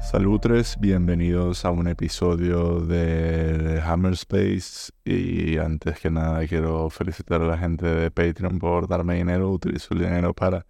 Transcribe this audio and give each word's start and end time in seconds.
Salutres, 0.00 0.76
bienvenidos 0.78 1.64
a 1.64 1.70
un 1.70 1.88
episodio 1.88 2.80
de 2.80 3.80
Hammerspace 3.82 4.92
y 5.04 5.56
antes 5.56 5.98
que 6.00 6.10
nada 6.10 6.46
quiero 6.46 6.90
felicitar 6.90 7.40
a 7.40 7.46
la 7.46 7.56
gente 7.56 7.86
de 7.86 8.10
Patreon 8.10 8.58
por 8.58 8.88
darme 8.88 9.14
dinero, 9.14 9.50
utilizo 9.50 9.94
el 9.94 10.00
dinero 10.00 10.34
para 10.34 10.66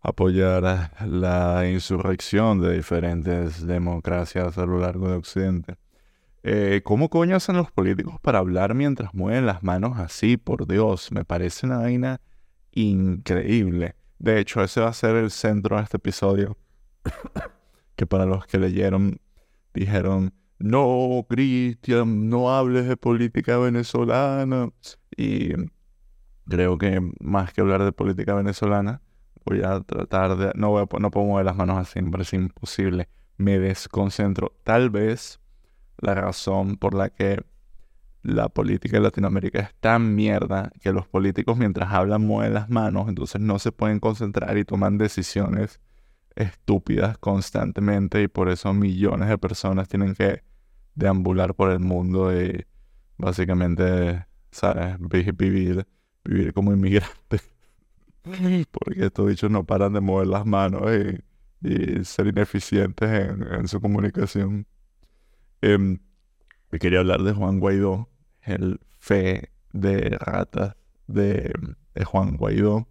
apoyar 0.00 0.90
la 1.06 1.68
insurrección 1.68 2.62
de 2.62 2.76
diferentes 2.76 3.66
democracias 3.66 4.56
a 4.56 4.64
lo 4.64 4.78
largo 4.78 5.10
de 5.10 5.16
Occidente. 5.16 5.76
Eh, 6.42 6.80
¿Cómo 6.82 7.10
coño 7.10 7.36
hacen 7.36 7.56
los 7.56 7.70
políticos 7.70 8.14
para 8.22 8.38
hablar 8.38 8.74
mientras 8.74 9.12
mueven 9.12 9.44
las 9.44 9.62
manos 9.62 9.98
así? 9.98 10.38
Por 10.38 10.66
Dios, 10.66 11.12
me 11.12 11.26
parece 11.26 11.66
una 11.66 11.78
vaina 11.78 12.20
increíble. 12.72 13.94
De 14.18 14.38
hecho, 14.38 14.62
ese 14.62 14.80
va 14.80 14.88
a 14.88 14.92
ser 14.92 15.16
el 15.16 15.30
centro 15.30 15.76
de 15.76 15.82
este 15.82 15.96
episodio. 15.96 16.56
que 17.96 18.06
para 18.06 18.26
los 18.26 18.46
que 18.46 18.58
leyeron 18.58 19.20
dijeron, 19.74 20.32
no, 20.58 21.26
Cristian, 21.28 22.28
no 22.28 22.54
hables 22.54 22.86
de 22.86 22.96
política 22.96 23.58
venezolana. 23.58 24.70
Y 25.16 25.52
creo 26.48 26.78
que 26.78 27.00
más 27.20 27.52
que 27.52 27.60
hablar 27.60 27.84
de 27.84 27.92
política 27.92 28.34
venezolana, 28.34 29.00
voy 29.44 29.62
a 29.62 29.80
tratar 29.80 30.36
de... 30.36 30.52
No, 30.54 30.70
voy 30.70 30.86
no 31.00 31.10
puedo 31.10 31.26
mover 31.26 31.46
las 31.46 31.56
manos 31.56 31.78
así, 31.78 32.00
me 32.00 32.10
parece 32.10 32.36
imposible. 32.36 33.08
Me 33.36 33.58
desconcentro. 33.58 34.54
Tal 34.62 34.90
vez 34.90 35.40
la 35.98 36.14
razón 36.14 36.76
por 36.76 36.94
la 36.94 37.10
que 37.10 37.42
la 38.22 38.48
política 38.48 38.96
de 38.98 39.02
Latinoamérica 39.02 39.60
es 39.60 39.74
tan 39.80 40.14
mierda 40.14 40.70
que 40.80 40.92
los 40.92 41.06
políticos 41.08 41.56
mientras 41.56 41.92
hablan 41.92 42.22
mueven 42.22 42.54
las 42.54 42.70
manos, 42.70 43.08
entonces 43.08 43.40
no 43.40 43.58
se 43.58 43.72
pueden 43.72 44.00
concentrar 44.00 44.56
y 44.56 44.64
toman 44.64 44.98
decisiones 44.98 45.80
estúpidas 46.36 47.18
constantemente 47.18 48.22
y 48.22 48.28
por 48.28 48.48
eso 48.48 48.72
millones 48.72 49.28
de 49.28 49.38
personas 49.38 49.88
tienen 49.88 50.14
que 50.14 50.42
deambular 50.94 51.54
por 51.54 51.70
el 51.70 51.80
mundo 51.80 52.32
y 52.38 52.64
básicamente, 53.18 54.26
¿sabes? 54.50 54.96
Vivir, 54.98 55.86
vivir 56.24 56.52
como 56.52 56.72
inmigrantes. 56.72 57.42
Porque 58.70 59.06
estos 59.06 59.26
bichos 59.26 59.50
no 59.50 59.64
paran 59.64 59.92
de 59.92 60.00
mover 60.00 60.28
las 60.28 60.46
manos 60.46 60.82
y, 60.92 61.20
ser 62.04 62.26
ineficientes 62.26 63.08
en, 63.08 63.68
su 63.68 63.80
comunicación. 63.80 64.66
Eh, 65.60 65.96
quería 66.80 66.98
hablar 66.98 67.22
de 67.22 67.32
Juan 67.32 67.60
Guaidó, 67.60 68.08
el 68.42 68.80
fe 68.98 69.50
de 69.72 70.16
ratas 70.20 70.76
de, 71.06 71.52
Juan 72.04 72.36
Guaidó. 72.36 72.88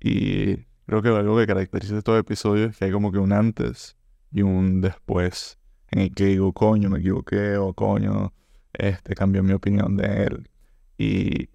Y 0.00 0.68
Creo 0.88 1.02
que 1.02 1.10
algo 1.10 1.36
que 1.36 1.46
caracteriza 1.46 1.98
estos 1.98 2.18
episodios 2.18 2.70
es 2.70 2.78
que 2.78 2.86
hay 2.86 2.90
como 2.90 3.12
que 3.12 3.18
un 3.18 3.34
antes 3.34 3.98
y 4.32 4.40
un 4.40 4.80
después 4.80 5.58
en 5.90 6.00
el 6.00 6.14
que 6.14 6.24
digo, 6.24 6.54
coño, 6.54 6.88
me 6.88 7.00
equivoqué 7.00 7.58
o 7.58 7.74
coño, 7.74 8.32
este 8.72 9.14
cambió 9.14 9.42
mi 9.42 9.52
opinión 9.52 9.98
de 9.98 10.24
él. 10.24 10.50
Y 10.96 11.48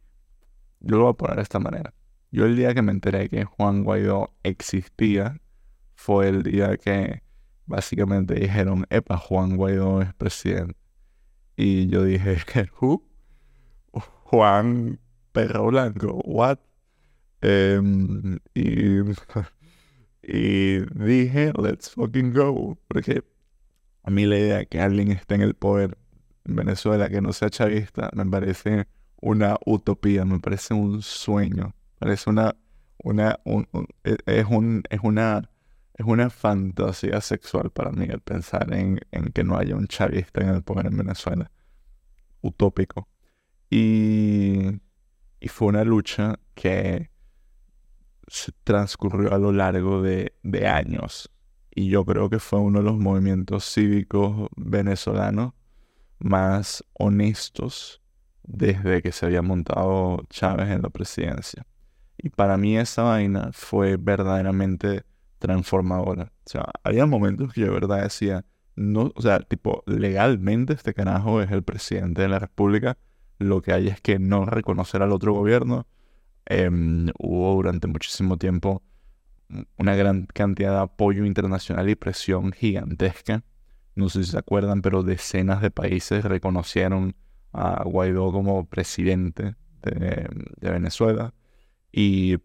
yo 0.81 0.97
lo 0.97 1.01
voy 1.05 1.09
a 1.09 1.13
poner 1.13 1.37
de 1.37 1.41
esta 1.41 1.57
manera. 1.57 1.95
Yo 2.29 2.45
el 2.45 2.55
día 2.55 2.75
que 2.75 2.83
me 2.83 2.91
enteré 2.91 3.27
que 3.27 3.43
Juan 3.43 3.83
Guaidó 3.83 4.35
existía 4.43 5.41
fue 5.95 6.29
el 6.29 6.43
día 6.43 6.77
que 6.77 7.23
básicamente 7.65 8.35
dijeron, 8.35 8.85
epa, 8.91 9.17
Juan 9.17 9.57
Guaidó 9.57 10.03
es 10.03 10.13
presidente. 10.13 10.75
Y 11.55 11.87
yo 11.87 12.03
dije, 12.03 12.37
¿who? 12.79 13.03
Juan 14.33 14.99
Perro 15.31 15.67
Blanco, 15.67 16.19
¿what? 16.25 16.57
Em, 17.41 18.39
y, 18.55 18.97
dije, 20.79 21.53
let's 21.61 21.91
fucking 21.91 22.33
go. 22.33 22.75
Porque 22.87 23.23
a 24.01 24.09
mí 24.09 24.25
la 24.25 24.39
idea 24.39 24.57
de 24.57 24.65
que 24.65 24.79
alguien 24.81 25.11
esté 25.11 25.35
en 25.35 25.41
el 25.41 25.53
poder 25.53 25.99
en 26.45 26.55
Venezuela 26.55 27.09
que 27.09 27.21
no 27.21 27.31
sea 27.31 27.51
chavista 27.51 28.09
me 28.13 28.25
parece 28.25 28.87
una 29.21 29.55
utopía, 29.67 30.25
me 30.25 30.39
parece 30.39 30.73
un 30.73 31.03
sueño, 31.03 31.75
parece 31.99 32.31
una, 32.31 32.55
una, 33.03 33.39
e, 34.03 34.17
es, 34.25 34.47
un, 34.49 34.81
es 34.89 35.01
una, 35.03 35.47
es 35.93 36.07
una 36.07 36.31
fantasía 36.31 37.21
sexual 37.21 37.69
para 37.69 37.91
mí 37.91 38.07
el 38.09 38.21
pensar 38.21 38.73
en, 38.73 38.99
en 39.11 39.25
que 39.25 39.43
no 39.43 39.59
haya 39.59 39.75
un 39.75 39.85
chavista 39.85 40.41
en 40.41 40.49
el 40.49 40.63
poder 40.63 40.87
en 40.87 40.97
Venezuela. 40.97 41.51
Utópico. 42.41 43.07
Y, 43.75 44.79
fue 45.47 45.69
una 45.69 45.83
lucha 45.83 46.39
que 46.53 47.09
transcurrió 48.63 49.33
a 49.33 49.39
lo 49.39 49.51
largo 49.51 50.03
de, 50.03 50.31
años. 50.67 51.31
Y 51.73 51.89
yo 51.89 52.05
creo 52.05 52.29
que 52.29 52.37
fue 52.37 52.59
uno 52.59 52.79
de 52.79 52.85
los 52.85 52.99
movimientos 52.99 53.65
cívicos 53.65 54.47
venezolanos 54.55 55.53
más 56.19 56.83
honestos 56.93 57.99
desde 58.43 59.01
que 59.01 59.11
se 59.11 59.25
había 59.25 59.41
montado 59.41 60.23
Chávez 60.29 60.69
en 60.69 60.83
la 60.83 60.91
presidencia. 60.91 61.65
Y 62.15 62.29
para 62.29 62.57
mí 62.57 62.77
esa 62.77 63.01
vaina 63.01 63.49
fue 63.53 63.97
verdaderamente 63.97 65.03
transformadora. 65.39 66.31
O 66.45 66.49
sea, 66.49 66.65
había 66.83 67.07
momentos 67.07 67.51
que 67.51 67.61
yo 67.61 67.67
de 67.67 67.73
verdad 67.73 68.03
decía, 68.03 68.45
no, 68.75 69.11
o 69.15 69.21
sea, 69.23 69.39
tipo, 69.39 69.83
legalmente 69.87 70.73
este 70.73 70.93
carajo 70.93 71.41
es 71.41 71.49
el 71.49 71.63
presidente 71.63 72.21
de 72.21 72.27
la 72.27 72.37
República. 72.37 72.99
Lo 73.39 73.61
que 73.61 73.73
hay 73.73 73.87
es 73.87 74.01
que 74.01 74.19
no 74.19 74.45
reconocer 74.45 75.01
al 75.01 75.11
otro 75.11 75.33
gobierno, 75.33 75.87
Em, 76.45 77.07
hubo 77.19 77.55
durante 77.55 77.87
muchísimo 77.87 78.37
tiempo 78.37 78.83
una 79.77 79.95
gran 79.95 80.25
cantidad 80.25 80.71
de 80.71 80.81
apoyo 80.81 81.25
internacional 81.25 81.89
y 81.89 81.95
presión 81.95 82.51
gigantesca. 82.51 83.43
No 83.95 84.09
sé 84.09 84.23
si 84.23 84.31
se 84.31 84.39
acuerdan, 84.39 84.81
pero 84.81 85.03
decenas 85.03 85.61
de 85.61 85.71
países 85.71 86.25
reconocieron 86.25 87.15
a 87.53 87.83
Guaidó 87.83 88.31
como 88.31 88.65
presidente 88.65 89.55
de, 89.83 90.27
Venezuela 90.59 91.33
y 91.91 92.37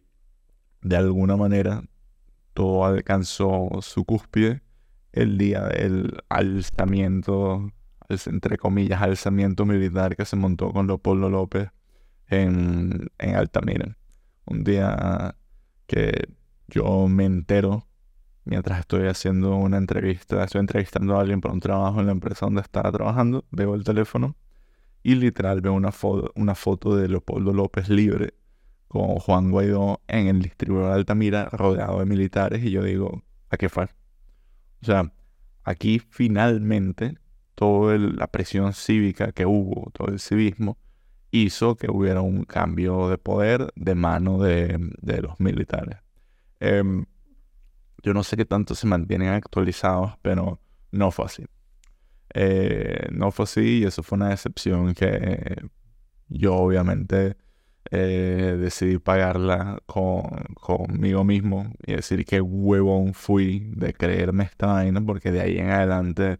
de 0.82 0.97
alguna 0.97 1.37
manera 1.37 1.82
todo 2.53 2.84
alcanzó 2.84 3.70
su 3.81 4.05
cúspide 4.05 4.62
el 5.12 5.38
día 5.38 5.62
del 5.65 6.22
alzamiento, 6.28 7.72
entre 8.08 8.56
comillas, 8.56 9.02
alzamiento 9.02 9.64
militar 9.66 10.16
que 10.16 10.24
se 10.24 10.36
montó 10.36 10.72
con 10.72 10.86
Leopoldo 10.86 11.28
López 11.28 11.70
en, 12.28 13.08
en 13.19 13.36
Altamira. 13.36 13.96
Un 14.46 14.64
día 14.64 15.36
que 15.86 16.28
yo 16.69 17.08
me 17.08 17.24
entero 17.24 17.88
mientras 18.48 18.80
estoy 18.80 19.06
haciendo 19.08 19.56
una 19.56 19.76
entrevista, 19.76 20.42
estoy 20.42 20.60
entrevistando 20.60 21.16
a 21.16 21.20
alguien 21.20 21.41
para 21.41 21.52
un 21.52 21.60
trabajo 21.60 22.00
en 22.00 22.06
la 22.06 22.12
empresa 22.12 22.46
donde 22.46 22.62
estaba 22.62 22.91
trabajando, 22.91 23.44
veo 23.50 23.74
el 23.74 23.84
teléfono 23.84 24.36
y 25.02 25.14
literal 25.16 25.60
veo 25.60 25.75
una, 25.75 25.92
foto, 25.92 26.32
una 26.34 26.54
foto 26.54 26.96
de 26.96 27.08
Leopoldo 27.08 27.52
López 27.52 27.90
libre 27.90 28.34
con 28.88 29.16
Juan 29.16 29.50
Guaidó 29.50 30.00
en 30.08 30.28
el 30.28 30.40
distribuidor 30.40 30.88
de 30.88 30.94
Altamira 30.94 31.50
rodeado 31.52 31.98
de 31.98 32.06
militares 32.06 32.64
y 32.64 32.70
yo 32.70 32.82
digo, 32.82 33.22
¿a 33.50 33.58
qué 33.58 33.69
fue? 33.69 33.84
O 34.82 34.86
sea, 34.86 35.12
aquí 35.62 35.98
finalmente 35.98 37.19
toda 37.58 37.98
la 37.98 38.28
presión 38.28 38.72
cívica 38.72 39.32
que 39.32 39.44
hubo, 39.44 39.91
todo 39.91 40.12
el 40.12 40.20
civismo, 40.20 40.78
hizo 41.32 41.74
que 41.74 41.91
hubiera 41.91 42.20
un 42.20 42.44
cambio 42.44 43.08
de 43.08 43.19
poder 43.19 43.72
de 43.74 43.96
mano 43.96 44.38
de, 44.38 44.78
los 45.20 45.41
militares. 45.41 45.98
Em, 46.60 47.04
yo 48.04 48.14
no 48.14 48.22
sé 48.22 48.36
qué 48.36 48.44
tanto 48.44 48.76
se 48.76 48.86
mantienen 48.86 49.30
actualizados, 49.30 50.12
pero 50.22 50.60
no 50.92 51.10
fue 51.10 51.24
así. 51.24 51.46
Eh, 52.32 53.08
no 53.10 53.32
fue 53.32 53.42
así 53.42 53.80
y 53.80 53.84
eso 53.84 54.04
fue 54.04 54.14
una 54.14 54.28
decepción 54.28 54.94
que 54.94 55.56
yo 56.28 56.54
obviamente 56.54 57.36
eh, 57.90 58.56
decidí 58.60 58.98
pagarla 58.98 59.82
con, 59.87 60.22
conmigo 60.54 61.25
mismo 61.25 61.72
y 61.84 61.94
decir 61.94 62.25
que 62.25 62.40
huevón 62.40 63.14
fui 63.14 63.72
de 63.75 63.94
creerme 63.94 64.44
esta 64.44 64.69
vaina 64.69 65.00
porque 65.00 65.32
de 65.32 65.40
ahí 65.40 65.58
en 65.58 65.70
adelante 65.70 66.38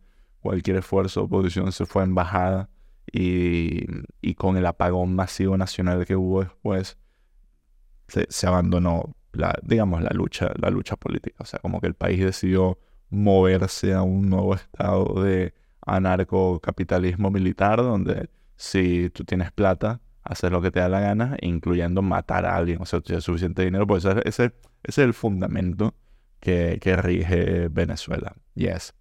cualquier 0.49 0.79
esfuerzo 0.79 1.21
de 1.21 1.27
oposición 1.27 1.73
se 1.73 1.85
fue 1.85 2.05
en 2.05 2.15
bajada 2.15 2.71
y, 3.13 3.85
con 4.37 4.57
el 4.57 4.65
apagón 4.65 5.15
masivo 5.15 5.59
nacional 5.59 6.07
que 6.07 6.17
hubo 6.17 6.41
después, 6.41 6.97
se, 8.07 8.47
abandonó 8.47 9.15
la, 9.33 9.55
digamos, 9.63 10.03
la 10.03 10.09
lucha, 10.15 10.51
la 10.57 10.71
lucha 10.71 10.97
política. 10.97 11.37
O 11.41 11.45
sea, 11.45 11.59
como 11.61 11.83
que 11.83 11.87
el 11.87 11.93
país 11.93 12.25
decidió 12.25 12.79
moverse 13.11 13.93
a 13.93 14.01
un 14.01 14.31
nuevo 14.31 14.55
estado 14.55 15.23
de 15.23 15.53
anarcocapitalismo 15.85 17.31
militar, 17.31 17.83
donde 17.83 18.31
si 18.57 19.11
tú 19.11 19.25
tienes 19.25 19.53
plata, 19.53 20.01
haces 20.25 20.51
lo 20.51 20.63
que 20.63 20.71
te 20.71 20.81
da 20.81 20.89
la 20.89 21.01
gana, 21.01 21.37
incluyendo 21.43 22.01
matar 22.01 22.47
a 22.47 22.57
alguien. 22.57 22.81
O 22.81 22.87
sea, 22.87 23.01
tú 23.01 23.09
tienes 23.09 23.25
suficiente 23.25 23.67
dinero, 23.67 23.87
pues 23.87 24.07
ese, 24.07 24.23
ese, 24.25 24.55
es 24.83 24.97
el 24.97 25.13
fundamento 25.13 25.95
que, 26.41 26.79
que 26.81 26.97
rige 26.97 27.69
Venezuela. 27.69 28.35
Yes. 28.55 28.95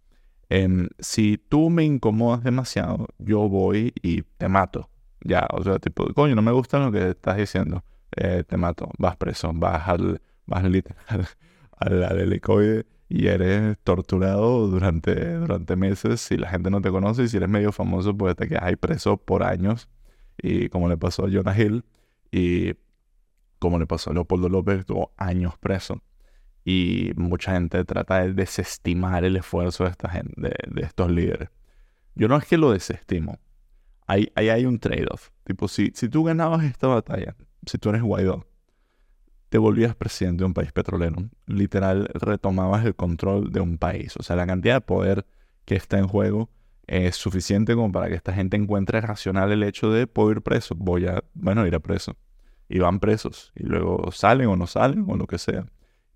Em, 0.49 0.89
si 0.99 1.37
tú 1.37 1.69
me 1.69 1.83
incomodas 1.83 2.43
demasiado, 2.43 3.07
yo 3.17 3.49
voy 3.49 3.93
y 4.01 4.23
te 4.23 4.47
mato. 4.47 4.89
Ya, 5.21 5.47
o 5.51 5.63
sea, 5.63 5.79
tipo, 5.79 6.05
coño, 6.13 6.35
no 6.35 6.41
me 6.41 6.51
gusta 6.51 6.79
lo 6.79 6.91
que 6.91 7.09
estás 7.09 7.37
diciendo. 7.37 7.83
Eh, 8.15 8.43
te 8.47 8.57
mato, 8.57 8.89
vas 8.97 9.17
preso, 9.17 9.51
vas 9.53 9.87
al, 9.89 10.21
vas 10.45 10.63
literal 10.63 11.27
al, 11.77 12.03
al 12.03 12.19
helicoide 12.19 12.85
y 13.09 13.27
eres 13.27 13.77
torturado 13.83 14.67
durante, 14.67 15.35
durante 15.35 15.75
meses 15.75 16.21
si 16.21 16.37
la 16.37 16.49
gente 16.49 16.69
no 16.69 16.81
te 16.81 16.91
conoce 16.91 17.23
y 17.23 17.27
si 17.27 17.37
eres 17.37 17.49
medio 17.49 17.71
famoso 17.71 18.15
pues 18.17 18.35
te 18.35 18.47
quedas 18.47 18.63
ahí 18.63 18.75
preso 18.75 19.17
por 19.17 19.43
años 19.43 19.89
y 20.37 20.69
como 20.69 20.89
le 20.89 20.97
pasó 20.97 21.25
a 21.25 21.29
Jonah 21.31 21.57
Hill 21.57 21.85
y 22.31 22.73
como 23.59 23.79
le 23.79 23.87
pasó 23.87 24.11
a 24.11 24.13
Leopoldo 24.13 24.49
López, 24.49 24.79
estuvo 24.79 25.13
años 25.17 25.57
preso 25.57 26.01
y 26.69 27.13
mucha 27.15 27.53
gente 27.53 27.85
trata 27.85 28.23
de 28.23 28.33
desestimar 28.33 29.23
el 29.23 29.37
esfuerzo 29.37 29.85
de, 29.85 29.91
esta 29.91 30.09
gente, 30.09 30.33
de, 30.67 30.81
estos 30.81 31.09
líderes. 31.09 31.47
Yo 32.13 32.27
no 32.27 32.35
es 32.35 32.43
que 32.43 32.57
lo 32.57 32.73
desestimo, 32.73 33.39
ahí, 34.05 34.29
hay 34.35 34.65
un 34.65 34.77
trade-off. 34.77 35.29
Tipo, 35.45 35.69
si, 35.69 35.93
si 35.95 36.09
tú 36.09 36.25
ganabas 36.25 36.65
esta 36.65 36.87
batalla, 36.87 37.37
si 37.65 37.77
tú 37.77 37.87
eres 37.87 38.01
Guaidó, 38.01 38.45
te 39.47 39.57
volvías 39.57 39.95
presidente 39.95 40.41
de 40.41 40.47
un 40.47 40.53
país 40.53 40.73
petrolero. 40.73 41.15
Literal, 41.45 42.09
retomabas 42.13 42.85
el 42.85 42.95
control 42.97 43.53
de 43.53 43.61
un 43.61 43.77
país. 43.77 44.17
O 44.17 44.23
sea, 44.23 44.35
la 44.35 44.45
cantidad 44.45 44.75
de 44.75 44.81
poder 44.81 45.25
que 45.63 45.75
está 45.75 45.97
en 45.97 46.09
juego 46.09 46.49
es 46.85 47.15
suficiente 47.15 47.75
como 47.75 47.93
para 47.93 48.09
que 48.09 48.15
esta 48.15 48.33
gente 48.33 48.57
encuentre 48.57 48.99
racional 48.99 49.53
el 49.53 49.63
hecho 49.63 49.89
de 49.89 50.05
puedo 50.05 50.31
ir 50.31 50.41
preso. 50.41 50.75
Voy 50.75 51.07
a, 51.07 51.23
bueno, 51.33 51.65
ir 51.65 51.75
a 51.75 51.79
preso. 51.79 52.17
Y 52.67 52.79
van 52.79 52.99
presos. 52.99 53.53
Y 53.55 53.63
luego 53.63 54.11
salen 54.11 54.47
o 54.47 54.57
no 54.57 54.67
salen 54.67 55.05
o 55.07 55.15
lo 55.15 55.27
que 55.27 55.37
sea. 55.37 55.65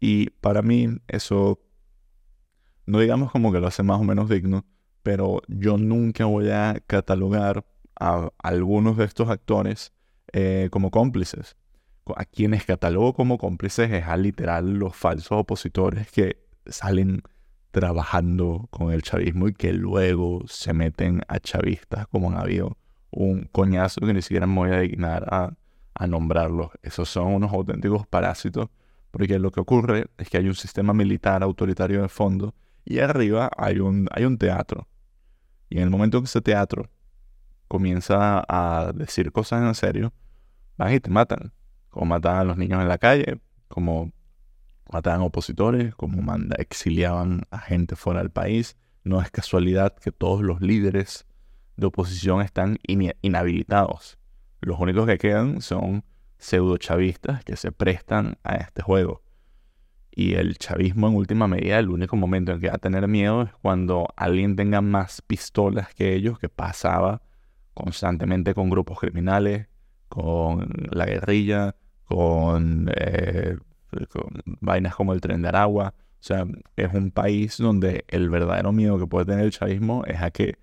Y 0.02 0.32
para 0.42 0.62
mí 0.62 0.90
eso, 1.08 1.62
no 2.86 3.00
digamos 3.00 3.32
como 3.32 3.54
que 3.54 3.62
lo 3.62 3.68
hace 3.68 3.84
más 3.84 4.02
o 4.02 4.04
menos 4.04 4.28
digno, 4.28 4.66
pero 5.02 5.42
yo 5.48 5.78
nunca 5.78 6.26
voy 6.26 6.50
a 6.50 6.84
catalogar 6.86 7.66
a 7.98 8.30
algunos 8.40 8.98
de 8.98 9.06
estos 9.06 9.30
actores 9.30 9.94
eh, 10.34 10.68
como 10.72 10.92
cómplices 10.92 11.56
a 12.16 12.26
quienes 12.26 12.66
catalogo 12.66 13.14
como 13.14 13.38
cómplices 13.38 13.92
es 13.92 14.06
a 14.06 14.18
literal 14.18 14.74
los 14.74 14.96
falsos 14.96 15.32
opositores 15.32 16.12
que 16.12 16.38
salen 16.66 17.22
trabajando 17.72 18.68
con 18.70 18.92
el 18.92 19.02
chavismo 19.02 19.48
y 19.48 19.54
que 19.54 19.74
luego 19.74 20.42
se 20.48 20.74
meten 20.74 21.22
a 21.28 21.40
chavistas 21.40 22.08
como 22.08 22.32
han 22.32 22.38
habido 22.38 22.78
un 23.12 23.48
coñazo 23.52 24.02
que 24.02 24.14
ni 24.14 24.22
siquiera 24.22 24.48
me 24.48 24.56
voy 24.56 24.72
a 24.72 24.80
dignar 24.80 25.26
a, 25.34 25.54
a 25.94 26.08
nombrarlos. 26.08 26.72
Esos 26.82 27.10
son 27.10 27.34
unos 27.34 27.54
auténticos 27.54 28.08
parásitos 28.08 28.68
porque 29.12 29.40
lo 29.40 29.52
que 29.52 29.60
ocurre 29.60 30.08
es 30.18 30.30
que 30.30 30.38
hay 30.38 30.48
un 30.48 30.56
sistema 30.56 30.94
militar 30.94 31.44
autoritario 31.44 32.02
de 32.02 32.10
fondo 32.10 32.56
y 32.84 33.00
arriba 33.00 33.50
hay 33.58 33.80
un, 33.80 34.08
hay 34.12 34.26
un 34.26 34.38
teatro. 34.38 34.88
Y 35.70 35.78
en 35.78 35.84
el 35.84 35.90
momento 35.90 36.20
que 36.20 36.26
ese 36.26 36.42
teatro 36.42 36.90
comienza 37.68 38.44
a 38.48 38.92
decir 38.94 39.32
cosas 39.32 39.64
en 39.64 39.76
serio, 39.76 40.14
van 40.78 40.94
y 40.94 41.00
te 41.00 41.10
matan 41.10 41.54
como 41.92 42.06
mataban 42.08 42.40
a 42.40 42.44
los 42.46 42.58
niños 42.58 42.82
en 42.82 42.88
la 42.88 42.98
calle, 42.98 43.40
como 43.68 44.12
mataban 44.92 45.22
opositores, 45.22 45.94
como 45.94 46.22
manda, 46.22 46.56
exiliaban 46.58 47.44
a 47.52 47.60
gente 47.60 47.96
fuera 47.96 48.22
del 48.22 48.32
país. 48.32 48.78
No 49.04 49.22
es 49.22 49.30
casualidad 49.30 49.96
que 49.96 50.12
todos 50.12 50.42
los 50.42 50.62
líderes 50.62 51.28
de 51.76 51.88
oposición 51.88 52.42
están 52.42 52.80
inhabilitados. 52.88 54.18
Los 54.62 54.80
únicos 54.80 55.06
que 55.06 55.18
quedan 55.18 55.62
son 55.62 56.04
pseudo 56.42 56.78
chavistas 56.78 57.46
que 57.46 57.56
se 57.56 57.72
prestan 57.72 58.38
a 58.44 58.56
este 58.56 58.82
juego. 58.82 59.22
Y 60.14 60.34
el 60.34 60.58
chavismo 60.58 61.08
en 61.08 61.16
última 61.16 61.48
medida, 61.48 61.80
el 61.80 61.90
único 61.90 62.18
momento 62.18 62.52
en 62.52 62.60
que 62.60 62.68
va 62.68 62.76
a 62.76 62.80
tener 62.80 63.08
miedo 63.08 63.44
es 63.44 63.54
cuando 63.62 64.08
alguien 64.18 64.56
tenga 64.56 64.82
más 64.82 65.22
pistolas 65.22 65.94
que 65.94 66.16
ellos, 66.16 66.40
que 66.40 66.50
pasaba 66.50 67.22
constantemente 67.74 68.54
con 68.54 68.70
grupos 68.70 69.00
criminales, 69.00 69.68
con 70.10 70.68
la 70.92 71.06
guerrilla, 71.06 71.76
eh, 72.10 73.58
con, 74.10 74.34
vainas 74.60 74.96
como 74.96 75.14
el 75.14 75.22
tren 75.22 75.44
de 75.44 75.48
Aragua. 75.48 75.94
O 75.98 76.24
sea, 76.24 76.46
es 76.76 76.94
un 76.94 77.12
país 77.12 77.58
donde 77.58 78.04
el 78.10 78.30
verdadero 78.30 78.72
miedo 78.72 79.00
que 79.00 79.08
puede 79.08 79.26
tener 79.26 79.46
el 79.46 79.52
chavismo 79.52 80.04
es 80.06 80.22
a 80.22 80.32
que 80.32 80.58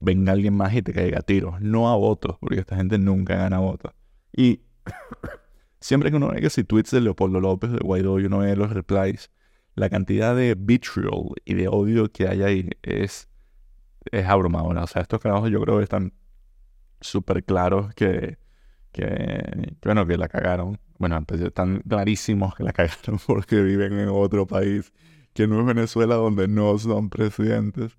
venga 0.00 0.32
alguien 0.32 0.54
más 0.54 0.72
y 0.74 0.82
te 0.82 0.92
caiga 0.92 1.18
a 1.18 1.22
tiros, 1.22 1.60
no 1.60 1.90
a 1.90 1.96
votos, 1.96 2.36
porque 2.40 2.60
esta 2.60 2.76
gente 2.76 2.98
nunca 2.98 3.36
gana 3.36 3.58
votos. 3.58 3.92
Y 4.32 4.60
siempre 5.80 6.10
que 6.10 6.16
uno 6.16 6.28
ve 6.28 6.40
que 6.40 6.50
si 6.50 6.64
tweets 6.64 6.90
de 6.90 7.00
Leopoldo 7.00 7.40
López, 7.40 7.70
de 7.72 7.78
Guaidó, 7.78 8.20
y 8.20 8.26
uno 8.26 8.38
ve 8.38 8.56
los 8.56 8.70
replies, 8.70 9.30
la 9.74 9.88
cantidad 9.88 10.34
de 10.34 10.54
vitriol 10.56 11.34
y 11.44 11.54
de 11.54 11.68
odio 11.68 12.10
que 12.10 12.28
hay 12.28 12.42
ahí 12.42 12.70
es, 12.82 13.28
es 14.10 14.26
abrumadora. 14.26 14.84
O 14.84 14.86
sea, 14.86 15.02
estos 15.02 15.20
carajos 15.20 15.50
yo 15.50 15.60
creo 15.60 15.78
que 15.78 15.84
están 15.84 16.12
súper 17.00 17.44
claros 17.44 17.94
que 17.94 18.38
que, 18.92 19.76
bueno, 19.84 20.06
que 20.06 20.16
la 20.16 20.28
cagaron. 20.28 20.78
Bueno, 20.98 21.24
están 21.28 21.80
clarísimos 21.88 22.54
que 22.54 22.64
la 22.64 22.72
cagaron 22.72 23.18
porque 23.26 23.60
viven 23.62 23.98
en 23.98 24.08
otro 24.08 24.46
país 24.46 24.92
que 25.34 25.46
no 25.46 25.60
es 25.60 25.66
Venezuela 25.66 26.16
donde 26.16 26.48
no 26.48 26.78
son 26.78 27.10
presidentes. 27.10 27.96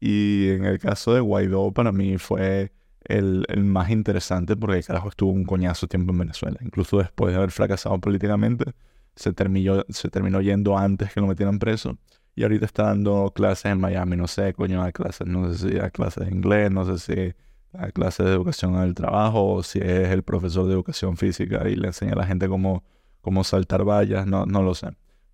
Y 0.00 0.50
en 0.50 0.64
el 0.64 0.78
caso 0.78 1.14
de 1.14 1.20
Guaidó 1.20 1.72
para 1.72 1.92
mí 1.92 2.18
fue 2.18 2.72
el, 3.04 3.44
el 3.48 3.64
más 3.64 3.90
interesante 3.90 4.56
porque 4.56 4.78
el 4.78 4.84
carajo 4.84 5.08
estuvo 5.08 5.30
un 5.30 5.44
coñazo 5.44 5.86
tiempo 5.86 6.12
en 6.12 6.18
Venezuela. 6.18 6.58
Incluso 6.62 6.98
después 6.98 7.32
de 7.32 7.38
haber 7.38 7.50
fracasado 7.50 7.98
políticamente, 8.00 8.72
se 9.14 9.32
terminó, 9.32 9.84
se 9.88 10.08
terminó 10.08 10.40
yendo 10.40 10.76
antes 10.78 11.12
que 11.12 11.20
lo 11.20 11.26
metieran 11.26 11.58
preso. 11.58 11.98
Y 12.34 12.44
ahorita 12.44 12.64
está 12.64 12.84
dando 12.84 13.32
clases 13.34 13.66
en 13.66 13.80
Miami, 13.80 14.16
no 14.16 14.26
sé, 14.26 14.54
coño, 14.54 14.82
da 14.82 14.92
clases, 14.92 15.26
no 15.26 15.52
sé 15.52 15.68
si 15.68 15.74
da 15.76 15.90
clases 15.90 16.24
de 16.26 16.34
inglés, 16.34 16.70
no 16.70 16.84
sé 16.84 16.98
si 16.98 17.34
a 17.74 17.90
clase 17.90 18.22
de 18.22 18.30
educación 18.30 18.74
el 18.76 18.94
trabajo, 18.94 19.54
o 19.54 19.62
si 19.62 19.78
es 19.80 20.08
el 20.10 20.22
profesor 20.22 20.66
de 20.66 20.72
educación 20.72 21.16
física 21.16 21.68
y 21.68 21.76
le 21.76 21.88
enseña 21.88 22.12
a 22.12 22.16
la 22.16 22.26
gente 22.26 22.48
cómo, 22.48 22.84
cómo 23.20 23.44
saltar 23.44 23.84
vallas, 23.84 24.26
no, 24.26 24.46
no 24.46 24.62
lo 24.62 24.74
sé. 24.74 24.88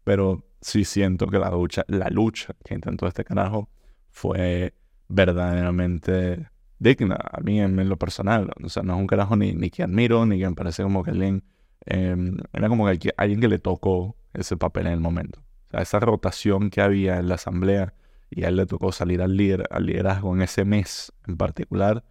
Pero 0.04 0.44
sí 0.60 0.84
siento 0.84 1.28
que 1.28 1.38
la 1.38 1.50
lucha, 1.50 1.84
la 1.88 2.08
lucha 2.10 2.54
que 2.64 2.74
intentó 2.74 3.06
este 3.06 3.24
carajo 3.24 3.68
fue 4.10 4.74
verdaderamente 5.08 6.48
digna 6.78 7.19
a 7.32 7.40
mí 7.40 7.60
en, 7.60 7.88
lo 7.88 7.96
personal. 7.96 8.50
O 8.62 8.69
sea, 8.69 8.82
no 8.82 8.94
es 8.94 9.00
un 9.00 9.06
carajo 9.06 9.36
ni, 9.36 9.52
ni 9.52 9.70
que 9.70 9.82
admiro, 9.82 10.26
ni 10.26 10.38
que 10.38 10.48
me 10.48 10.54
parece 10.54 10.82
como 10.82 11.02
que 11.04 11.10
alguien... 11.10 11.44
Em, 11.86 12.36
era 12.52 12.69
como 12.69 12.86
que 12.86 13.14
alguien 13.16 13.40
que 13.40 13.48
le 13.48 13.58
tocó 13.58 14.16
ese 14.34 14.56
papel 14.56 14.86
en 14.86 14.94
el 14.94 15.00
momento. 15.00 15.42
Esa 15.72 16.00
rotación 16.00 16.70
que 16.70 16.80
había 16.80 17.19
en 17.19 17.28
la 17.28 17.36
asamblea 17.36 17.94
y 18.30 18.44
a 18.44 18.48
él 18.48 18.56
le 18.56 18.66
tocó 18.66 18.92
salir 18.92 19.22
al, 19.22 19.36
líder, 19.36 19.64
al 19.70 19.86
liderazgo 19.86 20.34
en 20.34 20.42
ese 20.42 20.64
mes 20.64 21.12
en 21.26 21.36
particular, 21.36 22.04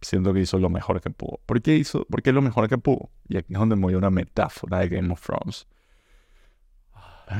siento 0.00 0.32
que 0.32 0.40
hizo 0.40 0.58
lo 0.58 0.70
mejor 0.70 1.00
que 1.00 1.10
pudo. 1.10 1.40
¿Por 1.46 1.60
qué 1.60 1.76
hizo? 1.76 2.06
Porque 2.08 2.30
es 2.30 2.34
lo 2.34 2.42
mejor 2.42 2.68
que 2.68 2.78
pudo. 2.78 3.10
Y 3.28 3.36
aquí 3.36 3.52
es 3.52 3.58
donde 3.58 3.76
me 3.76 3.82
voy 3.82 3.94
a 3.94 3.98
una 3.98 4.10
metáfora 4.10 4.78
de 4.80 4.88
Game 4.88 5.12
of 5.12 5.20
Thrones. 5.20 5.66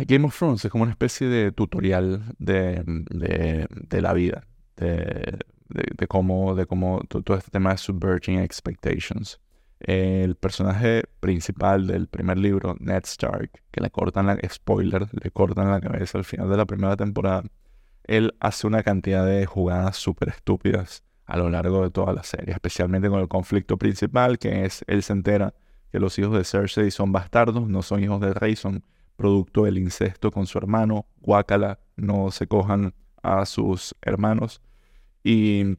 Game 0.07 0.27
of 0.27 0.37
Thrones 0.37 0.65
es 0.65 0.71
como 0.71 0.83
una 0.83 0.93
especie 0.93 1.29
de 1.29 1.51
tutorial 1.51 2.23
de, 2.39 2.83
de, 2.85 4.03
la 4.03 4.13
vida, 4.13 4.45
de, 4.77 5.39
de, 5.69 6.07
cómo, 6.07 6.55
de 6.55 6.67
cómo 6.67 7.01
todo 7.09 7.37
este 7.37 7.51
tema 7.51 7.71
de 7.71 7.79
subverting 7.79 8.39
expectations. 8.39 9.41
El 9.81 10.35
personaje 10.35 11.05
principal 11.21 11.87
del 11.87 12.09
primer 12.09 12.39
libro, 12.39 12.77
Ned 12.81 13.05
Stark, 13.05 13.63
que 13.71 13.81
le 13.81 13.91
cortan 13.91 14.27
la, 14.27 14.39
spoiler, 14.49 15.07
le 15.13 15.31
cortan 15.31 15.71
la 15.71 15.81
cabeza 15.81 16.19
al 16.19 16.25
final 16.25 16.49
de 16.49 16.57
la 16.57 16.67
primera 16.67 16.97
temporada, 16.97 17.45
él 18.05 18.35
hace 18.41 18.67
una 18.67 18.83
cantidad 18.83 19.25
de 19.25 19.47
jugadas 19.47 19.97
súper 19.97 20.31
estúpidas 20.31 21.05
a 21.27 21.37
lo 21.37 21.51
largo 21.51 21.83
de 21.83 21.91
toda 21.91 22.13
la 22.13 22.23
serie, 22.23 22.55
especialmente 22.55 23.09
con 23.09 23.21
el 23.21 23.29
conflicto 23.29 23.77
principal, 23.77 24.39
que 24.39 24.65
es 24.65 24.83
él 24.89 25.03
se 25.03 25.13
entera 25.13 25.55
que 25.93 26.01
los 26.01 26.19
hijos 26.19 26.37
de 26.37 26.45
Cersei 26.45 26.91
son 26.91 27.13
bastardos, 27.13 27.69
no 27.69 27.83
son 27.83 28.03
hijos 28.03 28.21
del 28.21 28.35
rey, 28.35 28.57
son 28.57 28.83
producto 29.17 29.65
del 29.65 29.79
incesto 29.79 30.31
con 30.31 30.47
su 30.47 30.59
hermano, 30.59 31.07
Guácala, 31.21 31.79
no 31.97 32.31
se 32.31 32.47
cojan 32.47 32.95
a 33.23 33.45
sus 33.47 33.95
hermanos, 34.01 34.63
y 35.23 35.79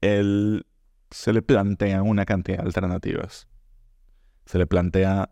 él 0.00 0.66
se 1.10 1.32
le 1.32 1.42
plantea 1.42 2.02
una 2.02 2.24
cantidad 2.24 2.58
de 2.58 2.64
alternativas. 2.64 3.48
Se 4.46 4.58
le 4.58 4.66
plantea, 4.66 5.30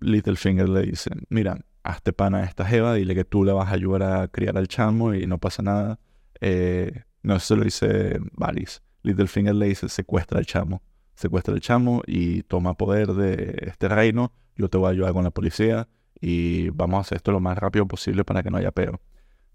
Littlefinger 0.00 0.68
le 0.68 0.82
dice, 0.82 1.10
mira, 1.28 1.58
hazte 1.82 2.12
pana 2.12 2.38
a 2.38 2.44
esta 2.44 2.64
jeva, 2.64 2.94
dile 2.94 3.14
que 3.14 3.24
tú 3.24 3.44
le 3.44 3.52
vas 3.52 3.68
a 3.68 3.72
ayudar 3.74 4.02
a 4.02 4.28
criar 4.28 4.58
al 4.58 4.68
chamo 4.68 5.14
y 5.14 5.26
no 5.26 5.38
pasa 5.38 5.62
nada. 5.62 6.00
Eh, 6.40 7.04
no, 7.22 7.36
eso 7.36 7.56
lo 7.56 7.64
dice 7.64 8.18
Varys. 8.32 8.82
Littlefinger 9.02 9.54
le 9.54 9.66
dice, 9.66 9.88
secuestra 9.88 10.38
al 10.38 10.46
chamo. 10.46 10.82
Secuestra 11.14 11.54
al 11.54 11.60
chamo 11.60 12.02
y 12.06 12.42
toma 12.42 12.74
poder 12.74 13.14
de 13.14 13.56
este 13.62 13.88
reino. 13.88 14.32
Yo 14.56 14.68
te 14.68 14.78
voy 14.78 14.88
a 14.88 14.90
ayudar 14.90 15.12
con 15.12 15.24
la 15.24 15.30
policía 15.30 15.88
y 16.20 16.70
vamos 16.70 16.98
a 16.98 17.00
hacer 17.02 17.16
esto 17.16 17.32
lo 17.32 17.40
más 17.40 17.56
rápido 17.56 17.86
posible 17.86 18.24
para 18.24 18.42
que 18.42 18.50
no 18.50 18.58
haya 18.58 18.72
peo. 18.72 19.00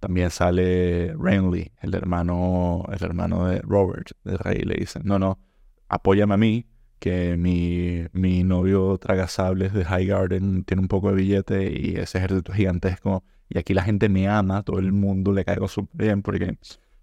También 0.01 0.31
sale 0.31 1.15
Renly, 1.17 1.71
el 1.79 1.95
hermano, 1.95 2.83
el 2.91 3.01
hermano 3.01 3.45
de 3.45 3.61
Robert, 3.61 4.11
del 4.25 4.37
rey, 4.39 4.63
le 4.63 4.75
dice, 4.75 4.99
no, 5.03 5.17
no, 5.17 5.39
apóyame 5.87 6.33
a 6.33 6.37
mí, 6.37 6.67
que 6.99 7.37
mi, 7.37 8.07
mi 8.11 8.43
novio 8.43 8.97
traga 8.97 9.29
sables 9.29 9.71
de 9.71 9.85
High 9.85 10.07
Garden 10.07 10.63
tiene 10.65 10.81
un 10.81 10.89
poco 10.89 11.09
de 11.09 11.15
billete 11.15 11.71
y 11.71 11.95
ese 11.95 12.17
ejército 12.17 12.51
gigantesco. 12.51 13.23
Y 13.47 13.57
aquí 13.57 13.73
la 13.73 13.83
gente 13.83 14.09
me 14.09 14.27
ama, 14.27 14.63
todo 14.63 14.79
el 14.79 14.91
mundo 14.91 15.31
le 15.31 15.45
caigo 15.45 15.67
súper 15.69 16.07
bien 16.07 16.21
porque 16.21 16.57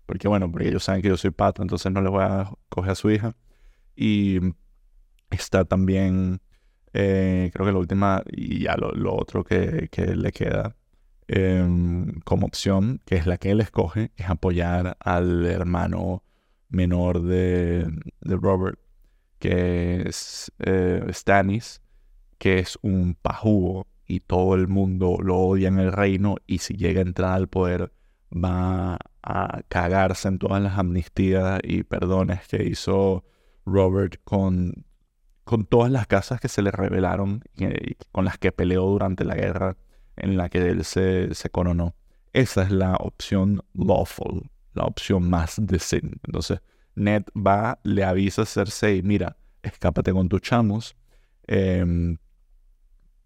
porque 0.08 0.26
bueno, 0.26 0.50
porque 0.50 0.68
ellos 0.68 0.84
saben 0.84 1.02
que 1.02 1.08
yo 1.08 1.18
soy 1.18 1.32
pato, 1.32 1.60
entonces 1.60 1.92
no 1.92 2.00
les 2.00 2.10
voy 2.10 2.22
a 2.24 2.50
coger 2.70 2.92
a 2.92 2.94
su 2.94 3.10
hija. 3.10 3.36
Y 3.94 4.40
está 5.30 5.66
también, 5.66 6.40
eh, 6.94 7.50
creo 7.52 7.66
que 7.66 7.72
la 7.72 7.78
última, 7.78 8.22
y 8.32 8.64
ya 8.64 8.76
lo, 8.78 9.14
otro 9.14 9.44
que, 9.44 9.90
le 10.16 10.32
queda 10.32 10.76
em, 11.28 12.20
como 12.24 12.46
opción, 12.46 13.00
que 13.06 13.16
es 13.16 13.26
la 13.26 13.38
que 13.38 13.50
él 13.50 13.60
escoge, 13.60 14.12
es 14.16 14.28
apoyar 14.28 14.96
al 15.00 15.46
hermano 15.46 16.24
menor 16.68 17.22
de, 17.22 17.86
de 18.20 18.36
Robert, 18.36 18.78
que 19.38 20.02
es 20.08 20.52
eh, 20.58 21.06
Stannis, 21.12 21.82
que 22.38 22.58
es 22.58 22.78
un 22.82 23.14
pajugo 23.14 23.86
y 24.06 24.20
todo 24.20 24.54
el 24.54 24.68
mundo 24.68 25.18
lo 25.22 25.36
odia 25.36 25.68
en 25.68 25.78
el 25.78 25.92
reino 25.92 26.36
y 26.46 26.58
si 26.58 26.74
llega 26.74 27.00
a 27.00 27.02
entrar 27.02 27.34
al 27.34 27.48
poder 27.48 27.92
va 28.32 28.98
a 29.22 29.62
cagarse 29.68 30.28
en 30.28 30.38
todas 30.38 30.62
las 30.62 30.78
amnistías 30.78 31.60
y 31.62 31.82
perdones 31.82 32.46
que 32.48 32.64
hizo 32.64 33.24
Robert 33.66 34.20
con, 34.24 34.86
con 35.44 35.66
todas 35.66 35.90
las 35.90 36.06
casas 36.06 36.40
que 36.40 36.48
se 36.48 36.62
le 36.62 36.70
revelaron 36.70 37.42
y, 37.54 37.94
con 38.12 38.24
las 38.24 38.38
que 38.38 38.52
peleó 38.52 38.86
durante 38.86 39.24
la 39.24 39.34
guerra 39.34 39.76
en 40.18 40.36
la 40.36 40.48
que 40.48 40.58
él 40.58 40.84
se, 40.84 41.50
coronó. 41.50 41.94
Esa 42.32 42.62
es 42.62 42.70
la 42.70 42.94
opción 42.96 43.62
lawful, 43.74 44.50
la 44.74 44.84
opción 44.84 45.28
más 45.28 45.56
decente. 45.58 46.18
Entonces, 46.24 46.60
Ned 46.94 47.24
va, 47.34 47.78
le 47.84 48.04
avisa 48.04 48.42
a 48.42 48.46
Cersei, 48.46 49.02
mira, 49.02 49.36
escápate 49.62 50.12
con 50.12 50.28
tus 50.28 50.42
chamos, 50.42 50.96
em, 51.46 52.18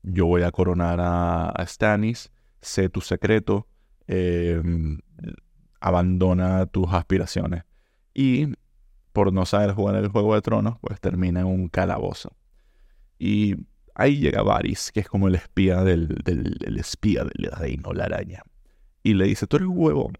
yo 0.02 0.26
voy 0.26 0.42
a 0.42 0.50
coronar 0.50 0.98
a, 1.00 1.64
Stannis, 1.66 2.30
sé 2.60 2.88
tu 2.88 3.00
secreto, 3.00 3.66
em, 4.06 4.98
abandona 5.80 6.66
tus 6.66 6.92
aspiraciones. 6.92 7.64
Y 8.14 8.54
por 9.12 9.32
no 9.32 9.46
saber 9.46 9.72
jugar 9.74 9.96
el 9.96 10.08
Juego 10.08 10.34
de 10.34 10.42
Tronos, 10.42 10.78
pues 10.80 11.00
termina 11.00 11.40
en 11.40 11.46
un 11.46 11.68
calabozo. 11.68 12.36
Y 13.18 13.56
ahí 13.94 14.18
llega 14.18 14.42
Varys, 14.42 14.92
que 14.92 15.00
es 15.00 15.08
como 15.08 15.28
el 15.28 15.34
espía 15.34 15.82
del, 15.82 16.08
del 16.24 16.78
espía 16.78 17.24
del 17.24 17.50
reino, 17.52 17.92
la 17.92 18.04
araña. 18.04 18.42
Y 19.02 19.14
le 19.14 19.26
dice, 19.26 19.46
tú 19.46 19.56
eres 19.56 19.68
huevón. 19.70 20.14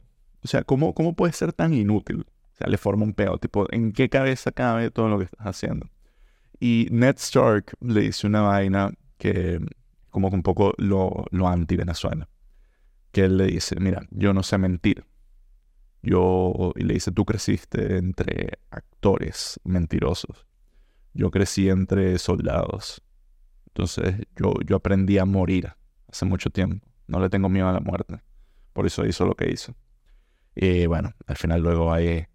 O 0.45 0.49
sea, 0.49 0.65
¿cómo, 0.65 0.95
¿cómo 0.95 1.15
puedes 1.15 1.37
ser 1.37 1.53
tan 1.53 1.73
inútil? 1.73 2.27
O 2.53 2.57
sea, 2.57 2.67
le 2.67 2.79
forma 2.79 3.05
un 3.05 3.15
peo, 3.15 3.39
tipo, 3.39 3.67
¿en 3.73 3.93
qué 3.93 4.09
cabeza 4.09 4.53
cabe 4.53 4.91
todo 4.91 5.09
lo 5.09 5.19
que 5.19 5.25
estás 5.25 5.47
haciendo? 5.47 5.89
Y 6.59 6.89
Ned 6.91 7.17
Stark 7.17 7.73
le 7.81 8.03
dice 8.03 8.27
una 8.27 8.43
vaina 8.43 8.93
que 9.19 9.61
como 10.11 10.29
que 10.29 10.37
un 10.37 10.43
poco 10.43 10.75
lo, 10.77 11.25
lo 11.31 11.49
anti-Venezuela. 11.49 12.29
Que 13.11 13.23
él 13.23 13.39
le 13.39 13.47
dice, 13.47 13.81
mira, 13.81 14.07
yo 14.11 14.33
no 14.33 14.43
sé 14.43 14.59
mentir. 14.59 15.05
Yo, 16.03 16.73
y 16.77 16.85
le 16.85 16.95
dice, 16.95 17.13
tú 17.13 17.25
creciste 17.25 17.97
entre 17.97 18.59
actores 18.71 19.59
mentirosos. 19.65 20.47
Yo 21.15 21.31
crecí 21.31 21.69
entre 21.69 22.19
soldados. 22.19 23.03
Entonces 23.75 24.27
yo, 24.37 24.55
yo 24.67 24.77
aprendí 24.77 25.19
a 25.19 25.25
morir 25.25 25.73
hace 26.11 26.25
mucho 26.25 26.51
tiempo. 26.51 26.87
No 27.07 27.21
le 27.21 27.31
tengo 27.31 27.49
miedo 27.49 27.69
a 27.69 27.73
la 27.73 27.81
muerte. 27.81 28.21
Por 28.73 28.87
eso 28.87 29.07
hizo 29.07 29.25
lo 29.25 29.35
que 29.35 29.51
hizo. 29.51 29.75
Y 30.55 30.87
bueno, 30.87 31.15
al 31.27 31.37
final 31.37 31.63
luego 31.63 31.93
hay 31.93 32.27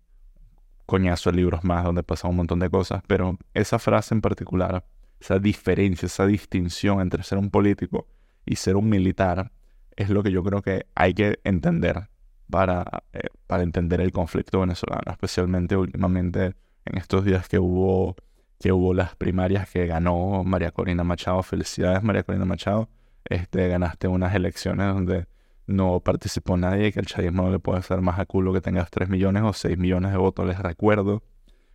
coñazo 0.87 1.31
de 1.31 1.37
libros 1.37 1.63
más 1.63 1.83
donde 1.83 2.01
pasa 2.01 2.27
un 2.27 2.37
montón 2.37 2.59
de 2.59 2.69
cosas, 2.69 3.03
pero 3.07 3.37
esa 3.53 3.77
frase 3.77 4.15
en 4.15 4.21
particular, 4.21 4.85
esa 5.19 5.37
diferencia, 5.37 6.07
esa 6.07 6.25
distinción 6.25 7.01
entre 7.01 7.23
ser 7.23 7.37
un 7.37 7.51
político 7.51 8.07
y 8.45 8.55
ser 8.55 8.77
un 8.77 8.89
militar, 8.89 9.51
es 9.95 10.09
lo 10.09 10.23
que 10.23 10.31
yo 10.31 10.43
creo 10.43 10.61
que 10.61 10.87
hay 10.95 11.13
que 11.13 11.39
entender 11.43 12.09
para, 12.49 13.03
eh, 13.13 13.27
para 13.45 13.63
entender 13.63 13.99
el 13.99 14.11
conflicto 14.11 14.61
venezolano, 14.61 15.11
especialmente 15.11 15.75
últimamente 15.75 16.55
en 16.85 16.97
estos 16.97 17.25
días 17.25 17.49
que 17.49 17.59
hubo, 17.59 18.15
que 18.59 18.71
hubo 18.71 18.93
las 18.93 19.15
primarias 19.15 19.69
que 19.69 19.85
ganó 19.85 20.43
María 20.43 20.71
Corina 20.71 21.03
Machado. 21.03 21.43
Felicidades 21.43 22.03
María 22.03 22.23
Corina 22.23 22.45
Machado. 22.45 22.89
Este, 23.25 23.67
ganaste 23.67 24.07
unas 24.07 24.33
elecciones 24.35 24.87
donde 24.87 25.27
no 25.67 25.99
participó 25.99 26.57
nadie, 26.57 26.91
que 26.91 26.99
el 26.99 27.05
chavismo 27.05 27.43
no 27.43 27.51
le 27.51 27.59
puede 27.59 27.79
hacer 27.79 28.01
más 28.01 28.19
a 28.19 28.25
culo 28.25 28.53
que 28.53 28.61
tengas 28.61 28.89
3 28.89 29.09
millones 29.09 29.43
o 29.43 29.53
6 29.53 29.77
millones 29.77 30.11
de 30.11 30.17
votos. 30.17 30.47
Les 30.47 30.59
recuerdo 30.59 31.23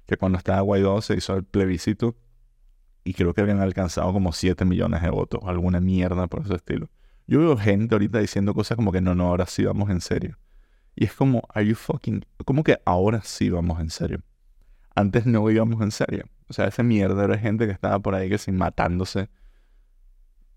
que 0.07 0.17
cuando 0.17 0.39
estaba 0.39 0.61
Guaidó 0.63 1.01
se 1.03 1.15
hizo 1.15 1.37
el 1.37 1.45
plebiscito 1.45 2.17
y 3.05 3.15
creo 3.15 3.35
que 3.35 3.43
habían 3.43 3.61
alcanzado 3.61 4.13
como 4.13 4.33
7 4.33 4.65
millones 4.65 5.03
de 5.03 5.11
votos, 5.11 5.41
alguna 5.45 5.81
mierda 5.81 6.27
por 6.27 6.43
ese 6.43 6.55
estilo. 6.55 6.89
Yo 7.27 7.39
veo 7.41 7.57
gente 7.57 7.95
ahorita 7.95 8.19
diciendo 8.19 8.55
cosas 8.55 8.77
como 8.77 8.93
que 8.93 9.01
no, 9.01 9.15
no, 9.15 9.29
ahora 9.29 9.47
sí 9.47 9.65
vamos 9.65 9.91
en 9.91 10.01
serio. 10.01 10.39
Y 10.95 11.05
es 11.05 11.15
como, 11.15 11.43
are 11.55 11.67
you 11.67 11.75
fucking, 11.75 12.25
como 12.45 12.65
que 12.65 12.79
ahora 12.85 13.23
sí 13.23 13.51
vamos 13.51 13.81
en 13.81 13.91
serio. 13.91 14.23
Antes 14.95 15.27
no 15.27 15.49
íbamos 15.51 15.81
en 15.83 15.91
serio. 15.91 16.25
O 16.49 16.53
sea, 16.53 16.67
ese 16.67 16.83
mierda 16.83 17.25
era 17.25 17.39
gente 17.39 17.67
que 17.67 17.73
estaba 17.73 17.99
por 17.99 18.15
ahí 18.15 18.29
que 18.29 18.39
sin 18.39 18.57
matándose, 18.57 19.29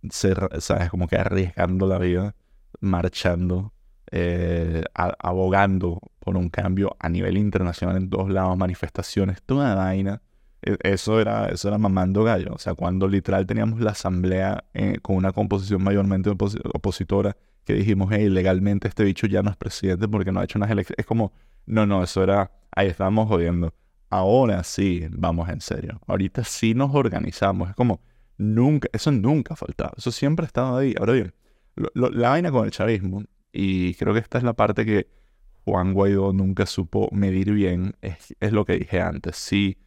¿sabes? 0.09 0.89
Como 0.89 1.07
que 1.07 1.17
arriesgando 1.17 1.87
la 1.87 1.97
vida 1.97 2.35
marchando, 2.79 3.73
eh, 4.11 4.83
abogando 4.93 5.99
por 6.19 6.37
un 6.37 6.49
cambio 6.49 6.95
a 6.99 7.09
nivel 7.09 7.37
internacional 7.37 7.97
en 7.97 8.09
todos 8.09 8.29
lados, 8.29 8.57
manifestaciones, 8.57 9.41
toda 9.43 9.69
la 9.69 9.75
vaina. 9.75 10.21
E, 10.61 10.77
eso 10.83 11.19
era, 11.19 11.47
eso 11.47 11.67
era 11.67 11.77
mamando 11.77 12.23
gallo. 12.23 12.53
O 12.53 12.59
sea, 12.59 12.75
cuando 12.75 13.07
literal 13.07 13.45
teníamos 13.45 13.79
la 13.79 13.91
asamblea 13.91 14.65
eh, 14.73 14.99
con 15.01 15.15
una 15.15 15.31
composición 15.31 15.83
mayormente 15.83 16.29
opositora, 16.29 17.37
que 17.63 17.73
dijimos, 17.73 18.09
hey, 18.11 18.29
legalmente 18.29 18.87
este 18.87 19.03
bicho 19.03 19.27
ya 19.27 19.41
no 19.41 19.49
es 19.49 19.57
presidente 19.57 20.07
porque 20.07 20.31
no 20.31 20.39
ha 20.39 20.43
hecho 20.43 20.59
unas 20.59 20.69
elecciones. 20.69 20.99
Es 20.99 21.05
como, 21.05 21.33
no, 21.65 21.85
no, 21.85 22.03
eso 22.03 22.23
era, 22.23 22.51
ahí 22.71 22.87
estábamos 22.87 23.27
jodiendo. 23.27 23.73
Ahora 24.09 24.63
sí, 24.63 25.07
vamos 25.11 25.49
en 25.49 25.61
serio. 25.61 25.99
Ahorita 26.07 26.43
sí 26.43 26.73
nos 26.73 26.93
organizamos. 26.93 27.69
Es 27.69 27.75
como, 27.75 28.01
nunca, 28.37 28.87
eso 28.93 29.11
nunca 29.11 29.53
ha 29.53 29.57
faltado. 29.57 29.91
Eso 29.97 30.11
siempre 30.11 30.45
ha 30.45 30.47
estado 30.47 30.77
ahí. 30.77 30.93
Ahora 30.97 31.13
bien, 31.13 31.33
la 31.93 32.29
vaina 32.29 32.51
con 32.51 32.65
el 32.65 32.71
chavismo, 32.71 33.23
y 33.51 33.95
creo 33.95 34.13
que 34.13 34.19
esta 34.19 34.37
es 34.37 34.43
la 34.43 34.53
parte 34.53 34.85
que 34.85 35.07
Juan 35.65 35.93
Guaidó 35.93 36.33
nunca 36.33 36.65
supo 36.65 37.09
medir 37.11 37.51
bien, 37.51 37.95
es, 38.01 38.35
es 38.39 38.53
lo 38.53 38.65
que 38.65 38.77
dije 38.77 39.01
antes. 39.01 39.35
Si 39.35 39.77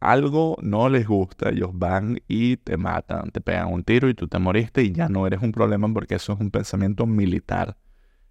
algo 0.00 0.56
no 0.62 0.88
les 0.88 1.06
gusta, 1.06 1.50
ellos 1.50 1.70
van 1.72 2.20
y 2.28 2.56
te 2.58 2.76
matan, 2.76 3.30
te 3.30 3.40
pegan 3.40 3.72
un 3.72 3.82
tiro 3.82 4.08
y 4.08 4.14
tú 4.14 4.28
te 4.28 4.38
moriste 4.38 4.82
y 4.82 4.92
ya 4.92 5.08
no 5.08 5.26
eres 5.26 5.42
un 5.42 5.52
problema 5.52 5.92
porque 5.92 6.16
eso 6.16 6.34
es 6.34 6.40
un 6.40 6.50
pensamiento 6.50 7.06
militar. 7.06 7.76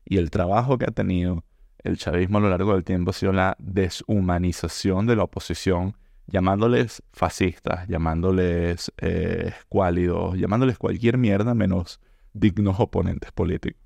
Y 0.05 0.17
el 0.17 0.29
trabajo 0.31 0.77
que 0.77 0.85
ha 0.85 0.91
tenido 0.91 1.43
el 1.83 1.97
chavismo 1.97 2.37
a 2.37 2.41
lo 2.41 2.49
largo 2.49 2.73
del 2.73 2.83
tiempo 2.83 3.11
ha 3.11 3.13
sido 3.13 3.33
la 3.33 3.55
deshumanización 3.59 5.05
de 5.05 5.15
la 5.15 5.23
oposición, 5.23 5.95
llamándoles 6.27 7.03
fascistas, 7.13 7.87
llamándoles 7.87 8.91
eh, 8.97 9.53
escuálidos, 9.57 10.37
llamándoles 10.37 10.77
cualquier 10.77 11.17
mierda 11.17 11.53
menos 11.53 11.99
dignos 12.33 12.79
oponentes 12.79 13.31
políticos. 13.31 13.81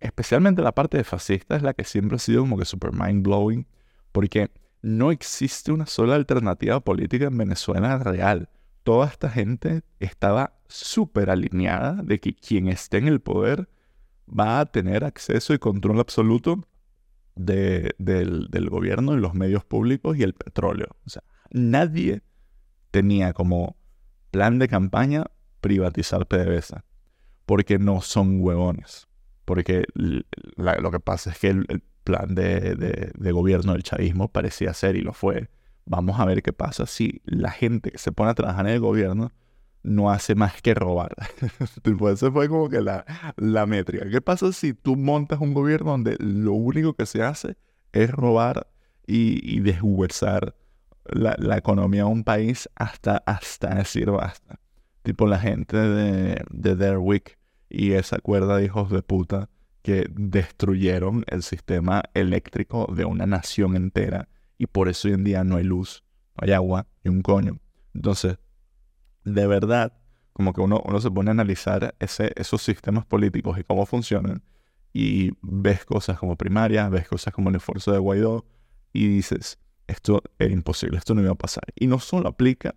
Especialmente 0.00 0.62
la 0.62 0.72
parte 0.72 0.96
de 0.96 1.04
fascista 1.04 1.56
es 1.56 1.62
la 1.62 1.74
que 1.74 1.84
siempre 1.84 2.16
ha 2.16 2.18
sido 2.18 2.40
como 2.42 2.58
que 2.58 2.64
super 2.64 2.92
mind 2.92 3.22
blowing, 3.22 3.66
porque 4.10 4.50
no 4.80 5.12
existe 5.12 5.70
una 5.70 5.86
sola 5.86 6.16
alternativa 6.16 6.80
política 6.80 7.26
en 7.26 7.38
Venezuela 7.38 7.98
real. 7.98 8.48
Toda 8.82 9.06
esta 9.06 9.30
gente 9.30 9.82
estaba 10.00 10.58
súper 10.66 11.30
alineada 11.30 12.02
de 12.02 12.18
que 12.18 12.34
quien 12.34 12.66
esté 12.66 12.98
en 12.98 13.06
el 13.06 13.20
poder 13.20 13.68
va 14.26 14.58
a 14.58 14.66
tener 14.66 15.04
acceso 15.04 15.54
y 15.54 15.58
control 15.58 16.00
absoluto 16.00 16.66
del, 17.34 18.68
gobierno 18.70 19.14
y 19.14 19.20
los 19.20 19.34
medios 19.34 19.64
públicos 19.64 20.16
y 20.16 20.22
el 20.22 20.34
petróleo. 20.34 20.88
O 21.06 21.10
sea, 21.10 21.22
nadie 21.50 22.22
tenía 22.90 23.32
como 23.32 23.76
plan 24.30 24.58
de 24.58 24.68
campaña 24.68 25.24
privatizar 25.60 26.26
PDVSA 26.26 26.84
porque 27.46 27.78
no 27.78 28.00
son 28.00 28.40
huevones. 28.40 29.08
Porque 29.44 29.84
lo 29.94 30.90
que 30.90 31.00
pasa 31.00 31.30
es 31.30 31.38
que 31.38 31.48
el, 31.48 31.82
plan 32.04 32.34
de, 32.34 33.32
gobierno 33.32 33.72
del 33.72 33.82
chavismo 33.82 34.28
parecía 34.28 34.74
ser 34.74 34.96
y 34.96 35.02
lo 35.02 35.12
fue. 35.12 35.48
Vamos 35.84 36.18
a 36.18 36.24
ver 36.24 36.42
qué 36.42 36.52
pasa 36.52 36.86
si 36.86 37.22
la 37.24 37.50
gente 37.50 37.90
que 37.90 37.98
se 37.98 38.12
pone 38.12 38.30
a 38.30 38.34
trabajar 38.34 38.66
en 38.66 38.74
el 38.74 38.80
gobierno 38.80 39.32
no 39.82 40.10
hace 40.10 40.34
más 40.34 40.62
que 40.62 40.74
robar. 40.74 41.14
Esa 42.12 42.30
fue 42.30 42.48
como 42.48 42.68
que 42.68 42.80
la, 42.80 43.04
la 43.36 43.66
métrica. 43.66 44.08
¿Qué 44.08 44.20
pasa 44.20 44.52
si 44.52 44.74
tú 44.74 44.96
montas 44.96 45.40
un 45.40 45.54
gobierno 45.54 45.92
donde 45.92 46.16
lo 46.18 46.52
único 46.52 46.94
que 46.94 47.06
se 47.06 47.22
hace 47.22 47.56
es 47.92 48.10
robar 48.10 48.68
y, 49.06 49.40
y 49.42 49.60
la, 51.04 51.36
la, 51.38 51.56
economía 51.56 52.04
de 52.04 52.10
un 52.10 52.24
país 52.24 52.68
hasta, 52.76 53.22
hasta 53.26 53.74
decir 53.74 54.10
basta? 54.10 54.58
tipo 55.02 55.26
la 55.26 55.38
gente 55.38 55.76
de, 55.76 56.44
de 56.50 56.76
Derwick 56.76 57.38
y 57.68 57.92
esa 57.92 58.18
cuerda 58.18 58.56
de 58.56 58.64
hijos 58.64 58.90
de 58.90 59.02
puta 59.02 59.48
que 59.82 60.06
destruyeron 60.10 61.24
el 61.26 61.42
sistema 61.42 62.02
eléctrico 62.14 62.92
de 62.94 63.04
una 63.04 63.26
nación 63.26 63.74
entera 63.74 64.28
y 64.58 64.66
por 64.66 64.88
eso 64.88 65.08
hoy 65.08 65.14
en 65.14 65.24
día 65.24 65.42
no 65.42 65.56
hay 65.56 65.64
luz, 65.64 66.04
no 66.36 66.46
hay 66.46 66.52
agua 66.52 66.86
y 67.02 67.08
un 67.08 67.22
coño. 67.22 67.58
Entonces, 67.94 68.38
de 69.24 69.46
verdad, 69.46 69.92
como 70.32 70.52
que 70.52 70.60
uno, 70.60 70.82
uno 70.84 71.00
se 71.00 71.10
pone 71.10 71.30
a 71.30 71.32
analizar 71.32 71.94
esos 71.98 72.62
sistemas 72.62 73.04
políticos 73.06 73.58
y 73.58 73.64
cómo 73.64 73.86
funcionan 73.86 74.42
y 74.92 75.32
ves 75.40 75.84
cosas 75.84 76.18
como 76.18 76.36
primarias, 76.36 76.90
ves 76.90 77.08
cosas 77.08 77.32
como 77.32 77.50
el 77.50 77.56
esfuerzo 77.56 77.92
de 77.92 77.98
Guaidó 77.98 78.44
y 78.92 79.08
dices, 79.08 79.58
esto 79.86 80.22
era 80.38 80.52
imposible, 80.52 80.98
esto 80.98 81.14
no 81.14 81.22
iba 81.22 81.32
a 81.32 81.36
pasar. 81.36 81.64
Y 81.74 81.86
no 81.86 81.98
solo 81.98 82.28
aplica 82.28 82.74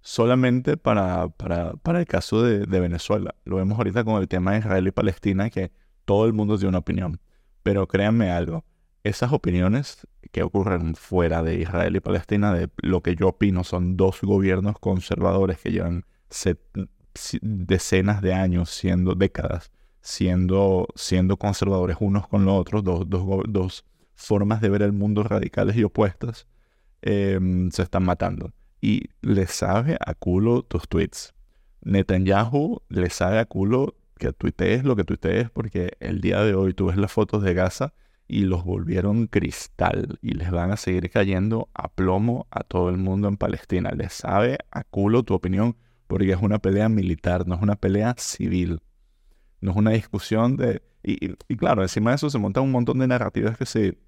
solamente 0.00 0.76
para, 0.76 1.28
para, 1.28 1.74
para 1.74 2.00
el 2.00 2.06
caso 2.06 2.42
de, 2.42 2.66
Venezuela. 2.66 3.34
Lo 3.44 3.56
vemos 3.56 3.78
ahorita 3.78 4.04
con 4.04 4.20
el 4.20 4.28
tema 4.28 4.52
de 4.52 4.58
Israel 4.58 4.86
y 4.86 4.90
Palestina, 4.90 5.50
que 5.50 5.72
todo 6.04 6.26
el 6.26 6.32
mundo 6.32 6.56
tiene 6.56 6.70
una 6.70 6.78
opinión. 6.78 7.20
Pero 7.62 7.88
créanme 7.88 8.30
algo, 8.30 8.64
esas 9.04 9.32
opiniones 9.32 10.06
que 10.32 10.42
ocurren 10.42 10.96
fuera 10.96 11.42
de 11.42 11.56
Israel 11.60 11.94
y 11.94 12.00
Palestina, 12.00 12.52
de 12.54 12.70
lo 12.78 13.02
que 13.02 13.14
yo 13.14 13.28
opino 13.28 13.62
son 13.62 13.96
dos 13.96 14.20
gobiernos 14.22 14.78
conservadores 14.78 15.58
que 15.58 15.70
llevan 15.70 16.04
decenas 17.42 18.22
de 18.22 18.32
años, 18.32 18.70
siendo 18.70 19.14
décadas, 19.14 19.70
siendo, 20.00 20.88
siendo 20.96 21.36
conservadores 21.36 21.98
unos 22.00 22.26
con 22.26 22.44
los 22.46 22.58
otros, 22.58 22.82
dos, 22.82 23.06
dos, 23.48 23.84
formas 24.16 24.60
de 24.60 24.70
ver 24.70 24.82
el 24.82 24.92
mundo 24.92 25.22
radicales 25.22 25.76
y 25.76 25.84
opuestas, 25.84 26.46
em, 27.02 27.70
se 27.70 27.82
están 27.82 28.04
matando. 28.04 28.52
Y 28.80 29.08
le 29.22 29.46
sabe 29.46 29.98
a 30.00 30.14
culo 30.14 30.62
tus 30.62 30.88
tweets. 30.88 31.34
Netanyahu 31.82 32.82
le 32.88 33.10
sabe 33.10 33.38
a 33.38 33.44
culo 33.44 33.96
que 34.18 34.32
tuitees 34.32 34.84
lo 34.84 34.96
que 34.96 35.04
tuitees 35.04 35.50
porque 35.50 35.96
el 36.00 36.20
día 36.20 36.40
de 36.42 36.54
hoy 36.54 36.74
tú 36.74 36.86
ves 36.86 36.96
las 36.96 37.12
fotos 37.12 37.42
de 37.42 37.54
Gaza 37.54 37.92
y 38.26 38.44
los 38.44 38.64
volvieron 38.64 39.26
cristal 39.26 40.18
y 40.22 40.32
les 40.32 40.50
van 40.50 40.70
a 40.70 40.76
seguir 40.76 41.10
cayendo 41.10 41.68
a 41.74 41.88
plomo 41.88 42.46
a 42.50 42.62
todo 42.64 42.88
el 42.88 42.96
mundo 42.96 43.28
en 43.28 43.36
Palestina. 43.36 43.90
Les 43.90 44.12
sabe 44.12 44.58
a 44.70 44.84
culo 44.84 45.22
tu 45.22 45.34
opinión 45.34 45.76
porque 46.06 46.32
es 46.32 46.40
una 46.40 46.58
pelea 46.58 46.88
militar, 46.88 47.46
no 47.46 47.54
es 47.54 47.62
una 47.62 47.76
pelea 47.76 48.14
civil. 48.18 48.80
No 49.60 49.72
es 49.72 49.76
una 49.76 49.92
discusión 49.92 50.56
de... 50.56 50.82
Y, 51.02 51.34
claro, 51.56 51.82
encima 51.82 52.10
de 52.10 52.16
eso 52.16 52.30
se 52.30 52.38
montan 52.38 52.64
un 52.64 52.72
montón 52.72 52.98
de 52.98 53.06
narrativas 53.06 53.58
que 53.58 53.66
si, 53.66 53.98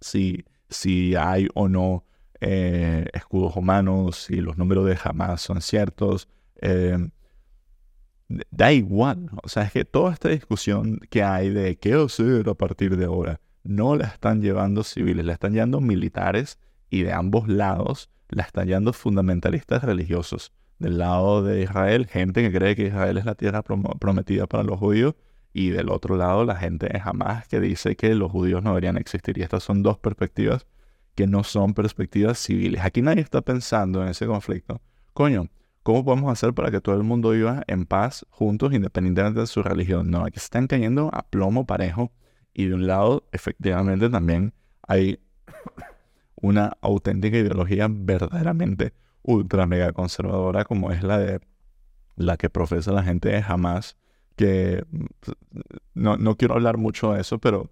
si, 0.00 0.44
si 0.68 1.14
hay 1.14 1.48
o 1.54 1.68
no 1.68 2.04
eh, 2.40 3.06
escudos 3.14 3.56
humanos, 3.56 4.26
si 4.26 4.36
los 4.36 4.58
números 4.58 4.86
de 4.86 4.98
Hamas 5.02 5.40
son 5.40 5.62
ciertos. 5.62 6.28
Eh, 6.60 6.98
da 8.28 8.72
igual. 8.72 9.30
O 9.42 9.48
sea, 9.48 9.64
es 9.64 9.72
que 9.72 9.84
toda 9.84 10.12
esta 10.12 10.28
discusión 10.28 11.00
que 11.10 11.22
hay 11.22 11.50
de 11.50 11.76
qué 11.76 11.94
hacer 11.94 12.48
a 12.48 12.54
partir 12.54 12.96
de 12.96 13.06
ahora, 13.06 13.40
no 13.68 13.96
la 13.96 14.06
están 14.06 14.42
llevando 14.42 14.82
civiles, 14.84 15.24
la 15.24 15.32
están 15.32 15.52
llevando 15.52 15.80
militares 15.80 16.58
y 16.90 17.02
de 17.02 17.12
ambos 17.12 17.48
lados 17.48 18.10
la 18.28 18.42
están 18.42 18.66
llevando 18.66 18.92
fundamentalistas 18.92 19.82
religiosos. 19.84 20.52
Del 20.78 20.98
lado 20.98 21.42
de 21.42 21.62
Israel, 21.62 22.06
gente 22.06 22.42
que 22.42 22.56
cree 22.56 22.76
que 22.76 22.86
Israel 22.86 23.16
es 23.16 23.24
la 23.24 23.34
tierra 23.34 23.62
prometida 23.62 24.46
para 24.46 24.62
los 24.62 24.78
judíos, 24.78 25.14
y 25.58 25.70
del 25.70 25.88
otro 25.88 26.18
lado, 26.18 26.44
la 26.44 26.56
gente 26.56 26.86
de 26.86 27.00
Hamas 27.02 27.48
que 27.48 27.60
dice 27.60 27.96
que 27.96 28.14
los 28.14 28.30
judíos 28.30 28.62
no 28.62 28.72
deberían 28.72 28.98
existir. 28.98 29.38
Y 29.38 29.42
estas 29.42 29.62
son 29.62 29.82
dos 29.82 29.96
perspectivas 29.96 30.66
que 31.14 31.26
no 31.26 31.44
son 31.44 31.72
perspectivas 31.72 32.38
civiles. 32.38 32.82
Aquí 32.84 33.00
nadie 33.00 33.22
está 33.22 33.40
pensando 33.40 34.02
en 34.02 34.08
ese 34.08 34.26
conflicto. 34.26 34.82
Coño, 35.14 35.48
¿cómo 35.82 36.04
podemos 36.04 36.30
hacer 36.30 36.52
para 36.52 36.70
que 36.70 36.82
todo 36.82 36.94
el 36.94 37.04
mundo 37.04 37.30
viva 37.30 37.64
en 37.68 37.86
paz, 37.86 38.26
juntos, 38.28 38.74
independientemente 38.74 39.40
de 39.40 39.46
su 39.46 39.62
religión? 39.62 40.10
No, 40.10 40.26
aquí 40.26 40.36
están 40.36 40.66
cayendo 40.66 41.08
a 41.14 41.22
plomo 41.22 41.64
parejo. 41.64 42.12
Y 42.58 42.68
de 42.68 42.74
un 42.74 42.86
lado, 42.86 43.28
efectivamente, 43.32 44.08
también 44.08 44.54
hay 44.88 45.20
una 46.36 46.78
auténtica 46.80 47.36
ideología 47.36 47.86
verdaderamente 47.90 48.94
ultra 49.20 49.66
mega 49.66 49.92
conservadora 49.92 50.64
como 50.64 50.90
es 50.90 51.02
la 51.02 51.18
de 51.18 51.40
la 52.14 52.38
que 52.38 52.48
profesa 52.48 52.92
la 52.92 53.02
gente 53.02 53.28
de 53.28 53.44
Hamas, 53.46 53.98
que 54.36 54.86
no, 55.92 56.16
no 56.16 56.36
quiero 56.38 56.54
hablar 56.54 56.78
mucho 56.78 57.12
de 57.12 57.20
eso, 57.20 57.38
pero 57.38 57.70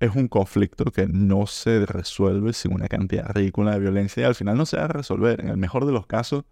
es 0.00 0.16
un 0.16 0.28
conflicto 0.28 0.86
que 0.86 1.06
no 1.06 1.46
se 1.46 1.84
resuelve 1.84 2.54
sin 2.54 2.72
una 2.72 2.88
cantidad 2.88 3.28
ridícula 3.28 3.72
de 3.72 3.80
violencia 3.80 4.22
y 4.22 4.24
al 4.24 4.34
final 4.34 4.56
no 4.56 4.64
se 4.64 4.78
va 4.78 4.84
a 4.84 4.88
resolver. 4.88 5.38
En 5.42 5.48
el 5.50 5.58
mejor 5.58 5.84
de 5.84 5.92
los 5.92 6.06
casos, 6.06 6.44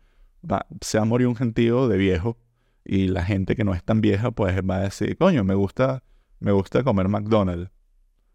va, 0.45 0.67
se 0.83 0.99
va 0.99 1.05
a 1.05 1.07
morir 1.07 1.27
un 1.27 1.37
gentío 1.37 1.89
de 1.89 1.97
viejo 1.97 2.37
y 2.85 3.09
la 3.09 3.25
gente 3.25 3.57
que 3.57 3.65
no 3.65 3.73
es 3.73 3.83
tan 3.83 4.03
vieja 4.03 4.31
pues 4.31 4.55
va 4.61 4.77
a 4.77 4.81
decir, 4.81 5.17
coño, 5.17 5.43
me 5.43 5.55
gusta, 5.55 6.03
me 6.45 6.53
gusta 6.53 6.85
comer 6.85 7.09
McDonald's 7.09 7.71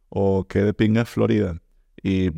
o 0.10 0.46
que 0.48 0.60
de 0.64 0.74
pinga 0.74 1.06
Florida 1.06 1.62
y, 2.02 2.32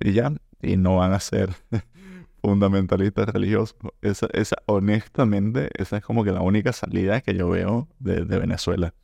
y 0.00 0.12
ya, 0.12 0.32
y 0.60 0.76
no 0.76 0.96
van 0.96 1.12
a 1.12 1.20
ser 1.20 1.50
fundamentalistas 2.42 3.28
religiosos. 3.28 3.76
Esa, 4.00 4.26
esa, 4.32 4.56
honestamente, 4.66 5.70
esa 5.74 5.98
es 5.98 6.04
como 6.04 6.24
que 6.24 6.32
la 6.32 6.40
única 6.40 6.72
salida 6.72 7.20
que 7.20 7.34
yo 7.34 7.48
veo 7.48 7.88
de, 8.00 8.24
Venezuela. 8.24 8.94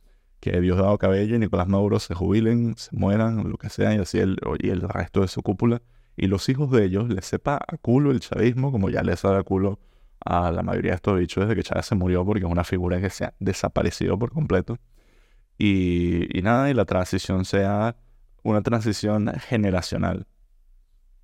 Que 0.41 0.59
Dios 0.61 0.77
dado 0.77 0.97
cabello 0.97 1.35
y 1.35 1.39
Nicolás 1.39 1.67
Maduro 1.67 1.99
se 1.99 2.13
jubilen, 2.13 2.75
se 2.77 2.95
mueran, 2.95 3.49
lo 3.49 3.57
que 3.57 3.69
sea, 3.69 3.93
y 3.95 3.99
así 3.99 4.19
el, 4.19 4.37
y 4.59 4.69
el 4.69 4.81
resto 4.81 5.21
de 5.21 5.27
su 5.27 5.41
cúpula. 5.41 5.81
Y 6.15 6.27
los 6.27 6.49
hijos 6.49 6.69
de 6.71 6.83
ellos 6.85 7.09
les 7.09 7.25
sepa 7.25 7.55
a 7.55 7.77
culo 7.77 8.11
el 8.11 8.19
chavismo, 8.19 8.71
como 8.71 8.89
ya 8.89 9.03
les 9.03 9.21
sabe 9.21 9.37
a 9.37 9.43
culo 9.43 9.79
a 10.25 10.51
la 10.51 10.63
mayoría 10.63 10.91
de 10.91 10.95
estos 10.95 11.17
bichos 11.17 11.43
desde 11.45 11.55
que 11.55 11.63
Chávez 11.63 11.85
se 11.85 11.95
murió, 11.95 12.25
porque 12.25 12.45
es 12.45 12.51
una 12.51 12.65
figura 12.65 12.99
que 12.99 13.09
se 13.09 13.25
ha 13.25 13.33
desaparecido 13.39 14.19
por 14.19 14.31
completo. 14.31 14.77
Y, 15.59 16.35
y 16.35 16.41
nada, 16.41 16.71
y 16.71 16.73
la 16.73 16.85
transición 16.85 17.45
sea 17.45 17.95
una 18.43 18.61
transición 18.61 19.31
generacional 19.47 20.25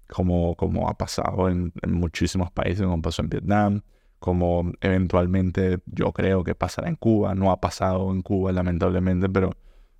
como, 0.08 0.56
como 0.56 0.90
ha 0.90 0.98
pasado 0.98 1.50
en, 1.50 1.74
muchísimos 1.88 2.52
países, 2.52 2.84
como 2.84 3.02
pasó 3.02 3.22
en 3.22 3.30
Vietnam, 3.30 3.82
como 4.20 4.72
eventualmente 4.82 5.80
yo 5.86 6.12
creo 6.12 6.44
que 6.44 6.56
pasará 6.56 6.90
en 6.90 6.96
Cuba, 6.96 7.36
no 7.36 7.52
ha 7.52 7.60
pasado 7.60 8.12
en 8.12 8.22
Cuba 8.22 8.52
lamentablemente, 8.52 9.30
pero 9.30 9.52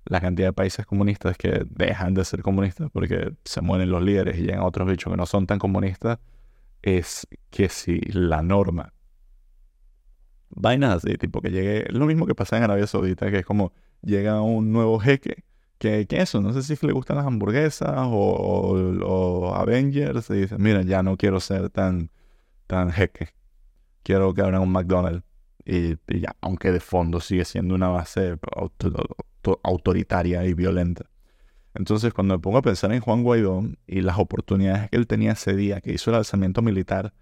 la 0.04 0.20
cantidad 0.20 0.48
de 0.48 0.52
países 0.52 0.86
comunistas 0.86 1.36
que 1.36 1.66
dejan 1.68 2.14
de 2.14 2.24
ser 2.24 2.42
comunistas 2.42 2.90
porque 2.92 3.34
se 3.44 3.60
mueren 3.60 3.90
los 3.90 4.02
líderes 4.02 4.38
y 4.38 4.42
llegan 4.42 4.60
otros 4.60 4.88
bichos 4.88 5.12
que 5.12 5.16
no 5.16 5.26
son 5.26 5.46
tan 5.46 5.58
comunistas, 5.58 6.18
es 6.82 7.26
que 7.50 7.68
si 7.68 8.00
la 8.12 8.42
norma. 8.42 8.92
Vainas 10.50 11.04
así, 11.04 11.16
tipo 11.16 11.40
que 11.42 11.50
llegue, 11.50 11.86
lo 11.90 12.06
mismo 12.06 12.26
que 12.26 12.34
pasa 12.34 12.56
en 12.56 12.62
Arabia 12.62 12.86
Saudita, 12.86 13.30
que 13.30 13.38
es 13.38 13.44
como 13.44 13.72
llega 14.06 14.40
un 14.40 14.72
nuevo 14.72 14.98
jeque 14.98 15.44
que, 15.78 16.06
eso, 16.10 16.40
no 16.40 16.52
sé 16.52 16.62
si 16.62 16.86
le 16.86 16.92
gustan 16.92 17.18
las 17.18 17.26
hamburguesas 17.26 17.94
o, 17.96 19.52
Avengers 19.54 20.30
y 20.30 20.34
dice, 20.34 20.56
mira, 20.58 20.82
ya 20.82 21.02
no 21.02 21.16
quiero 21.16 21.38
ser 21.40 21.68
tan, 21.70 22.10
tan 22.66 22.92
jeque, 22.92 23.34
quiero 24.02 24.32
que 24.32 24.40
abran 24.40 24.62
un 24.62 24.72
McDonald's. 24.72 25.22
Y, 25.64 25.96
ya, 26.20 26.36
aunque 26.40 26.70
de 26.70 26.80
fondo 26.80 27.20
sigue 27.20 27.44
siendo 27.44 27.74
una 27.74 27.88
base 27.88 28.38
autoritaria 29.64 30.44
y 30.46 30.54
violenta. 30.54 31.06
Entonces, 31.74 32.14
cuando 32.14 32.34
me 32.34 32.40
pongo 32.40 32.58
a 32.58 32.62
pensar 32.62 32.92
en 32.92 33.00
Juan 33.00 33.22
Guaidó 33.22 33.64
y 33.86 34.00
las 34.00 34.18
oportunidades 34.18 34.88
que 34.88 34.96
él 34.96 35.06
tenía 35.06 35.32
ese 35.32 35.54
día, 35.54 35.80
que 35.80 35.92
hizo 35.92 36.10
el 36.10 36.16
alzamiento 36.16 36.62
militar, 36.62 37.12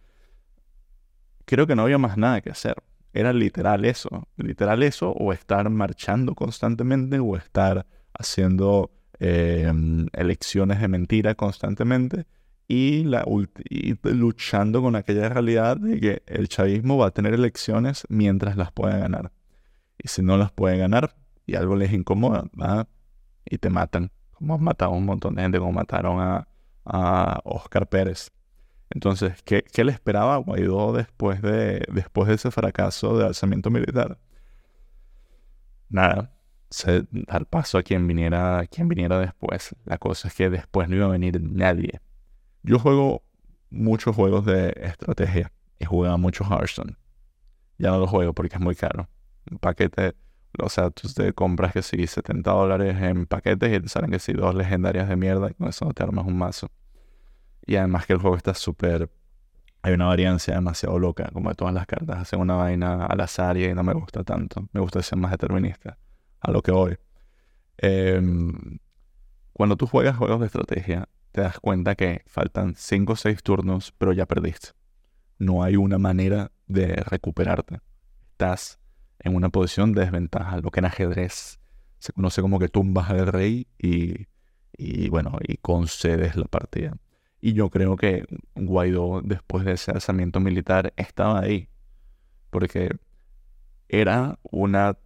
creo 1.47 1.67
que 1.67 1.75
no 1.75 1.83
había 1.83 1.99
más 1.99 2.17
nada 2.17 2.41
que 2.41 2.51
hacer. 2.51 2.77
Era 3.15 3.33
literal 3.33 3.85
eso, 3.85 4.29
literal 4.37 4.83
eso, 4.83 5.13
o 5.13 5.33
estar 5.33 5.71
marchando 5.71 6.35
constantemente, 6.35 7.21
o 7.21 7.37
estar 7.37 7.87
haciendo 8.13 8.91
em, 9.21 10.09
elecciones 10.13 10.81
de 10.81 10.89
mentira 10.89 11.37
constantemente 11.37 12.27
y, 12.67 13.05
luchando 14.03 14.83
con 14.83 14.97
aquella 14.97 15.29
realidad 15.29 15.77
de 15.77 16.01
que 16.01 16.23
el 16.27 16.49
chavismo 16.49 16.99
va 16.99 17.07
a 17.07 17.11
tener 17.13 17.35
elecciones 17.35 18.05
mientras 18.09 18.57
las 18.57 18.73
pueda 18.73 18.99
ganar. 18.99 19.31
Y 19.97 20.09
si 20.09 20.21
no 20.23 20.37
las 20.37 20.51
puede 20.51 20.77
ganar 20.77 21.15
y 21.47 21.55
algo 21.55 21.77
les 21.77 21.93
incomoda, 21.93 22.51
va 22.61 22.89
y 23.45 23.59
te 23.59 23.71
matan. 23.71 24.11
Como 24.33 24.55
han 24.57 24.65
matado 24.65 24.93
a 24.93 24.97
un 24.97 25.07
montón 25.07 25.37
de 25.37 25.43
gente, 25.43 25.61
como 25.61 25.73
mataron 25.73 26.21
a, 26.21 26.49
a 26.85 27.41
Oscar 27.45 27.89
Pérez. 27.89 28.33
Entonces, 28.95 29.43
¿qué, 29.43 29.65
¿qué, 29.73 29.85
le 29.85 29.93
esperaba 29.93 30.35
a 30.35 30.39
Guaidó 30.39 30.93
después 30.93 31.43
de, 31.43 31.85
después 31.93 32.29
de 32.29 32.35
ese 32.35 32.51
fracaso 32.51 33.19
de 33.19 33.27
alzamiento 33.27 33.71
militar? 33.71 34.19
Nada, 35.89 36.33
dar 37.13 37.47
paso 37.47 37.79
a 37.79 37.83
quien 37.83 38.07
viniera, 38.07 38.67
quien 38.71 38.89
viniera 38.89 39.19
después. 39.19 39.75
La 39.85 39.99
cosa 39.99 40.29
es 40.29 40.35
que 40.35 40.51
después 40.51 40.89
no 40.89 40.97
iba 40.97 41.07
a 41.07 41.11
venir 41.11 41.41
nadie. 41.41 42.01
Yo 42.63 42.79
juego 42.79 43.23
muchos 43.71 44.15
juegos 44.15 44.45
de 44.45 44.73
estrategia 44.77 45.53
y 45.79 45.85
jugaba 45.85 46.17
mucho 46.17 46.45
Hearthstone. 46.45 46.97
Ya 47.79 47.91
no 47.91 47.99
lo 47.99 48.07
juego 48.07 48.33
porque 48.33 48.57
es 48.57 48.61
muy 48.61 48.75
caro. 48.77 49.09
Un 49.51 49.59
paquete, 49.59 50.15
o 50.59 50.69
sea, 50.69 50.91
tú 50.91 51.09
te 51.13 51.33
compras 51.33 51.73
que 51.73 51.83
si 51.83 52.07
70 52.07 52.51
dólares 52.51 52.97
en 53.01 53.27
paquetes 53.27 53.77
y 53.77 53.81
te 53.81 53.89
salen 53.89 54.11
que 54.11 54.19
si 54.19 54.33
dos 54.33 54.55
legendarias 54.55 55.09
de 55.09 55.17
mierda 55.17 55.51
y 55.51 55.55
con 55.55 55.69
eso 55.69 55.93
te 55.93 56.03
armas 56.03 56.27
un 56.27 56.39
mazo. 56.39 56.71
Y 57.67 57.77
además 57.77 58.07
que 58.07 58.15
el 58.15 58.19
juego 58.19 58.37
está 58.37 58.55
súper... 58.55 59.11
Hay 59.83 59.93
una 59.93 60.07
variancia 60.07 60.55
demasiado 60.55 60.99
loca, 60.99 61.29
como 61.33 61.51
de 61.51 61.55
todas 61.55 61.75
las 61.75 61.87
cartas. 61.87 62.19
Hacen 62.19 62.41
una 62.41 62.55
vaina 62.55 63.05
al 63.05 63.21
azar 63.21 63.57
y 63.59 63.73
no 63.75 63.83
me 63.83 63.93
gusta 63.93 64.25
tanto. 64.25 64.67
Me 64.73 64.81
gusta 64.81 65.03
ser 65.03 65.19
más 65.19 65.31
determinista 65.31 65.99
a 66.41 66.51
lo 66.51 66.63
que 66.63 66.73
voy. 66.73 66.97
Em, 67.77 68.79
cuando 69.53 69.77
tú 69.77 69.87
juegas 69.87 70.17
juegos 70.17 70.41
de 70.41 70.47
estrategia, 70.47 71.09
te 71.33 71.43
das 71.43 71.59
cuenta 71.59 71.97
que 71.97 72.23
faltan 72.27 72.75
5 72.77 73.13
o 73.13 73.17
6 73.17 73.43
turnos, 73.43 73.93
pero 73.99 74.13
ya 74.13 74.27
perdiste. 74.27 74.69
No 75.39 75.63
hay 75.63 75.77
una 75.77 75.99
manera 75.99 76.53
de 76.67 76.95
recuperarte. 76.95 77.81
Estás 78.31 78.79
en 79.19 79.35
una 79.35 79.49
posición 79.49 79.93
de 79.93 80.03
desventaja, 80.03 80.59
lo 80.61 80.71
que 80.71 80.81
en 80.81 80.87
ajedrez 80.87 81.59
se 81.99 82.13
conoce 82.13 82.43
como 82.43 82.59
que 82.59 82.69
tumbas 82.69 83.11
al 83.11 83.27
rey 83.27 83.67
y, 83.79 84.27
y 84.77 85.09
bueno, 85.09 85.39
y 85.43 85.57
concedes 85.57 86.37
la 86.37 86.45
partida. 86.45 86.97
Y 87.45 87.53
yo 87.53 87.69
creo 87.69 87.97
que 87.97 88.25
Guaidó, 88.55 89.21
después 89.23 89.67
de 89.67 89.73
ese 89.73 89.91
alzamiento 89.91 90.41
militar, 90.41 90.95
estaba 90.97 91.41
ahí. 91.41 91.69
Porque 92.49 92.97
era 93.89 94.39
una 94.51 94.97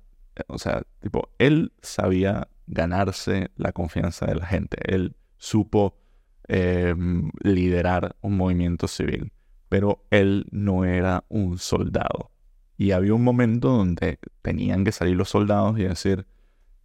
o 0.47 0.59
sea, 0.59 0.83
tipo, 1.01 1.31
él 1.39 1.73
sabía 1.83 2.47
ganarse 2.69 3.51
la 3.57 3.73
confianza 3.73 4.27
de 4.27 4.37
la 4.37 4.47
gente. 4.47 4.79
Él 4.85 5.17
supo 5.37 5.99
em, 6.47 7.31
liderar 7.43 8.17
un 8.21 8.37
movimiento 8.37 8.87
civil, 8.87 9.33
pero 9.69 10.05
él 10.11 10.47
no 10.53 10.85
era 10.85 11.25
un 11.29 11.59
soldado. 11.59 12.31
Y 12.77 12.93
había 12.93 13.15
un 13.15 13.25
momento 13.25 13.71
donde 13.71 14.21
tenían 14.43 14.85
que 14.85 14.93
salir 14.93 15.17
los 15.17 15.31
soldados 15.31 15.77
y 15.79 15.85
decir, 15.85 16.25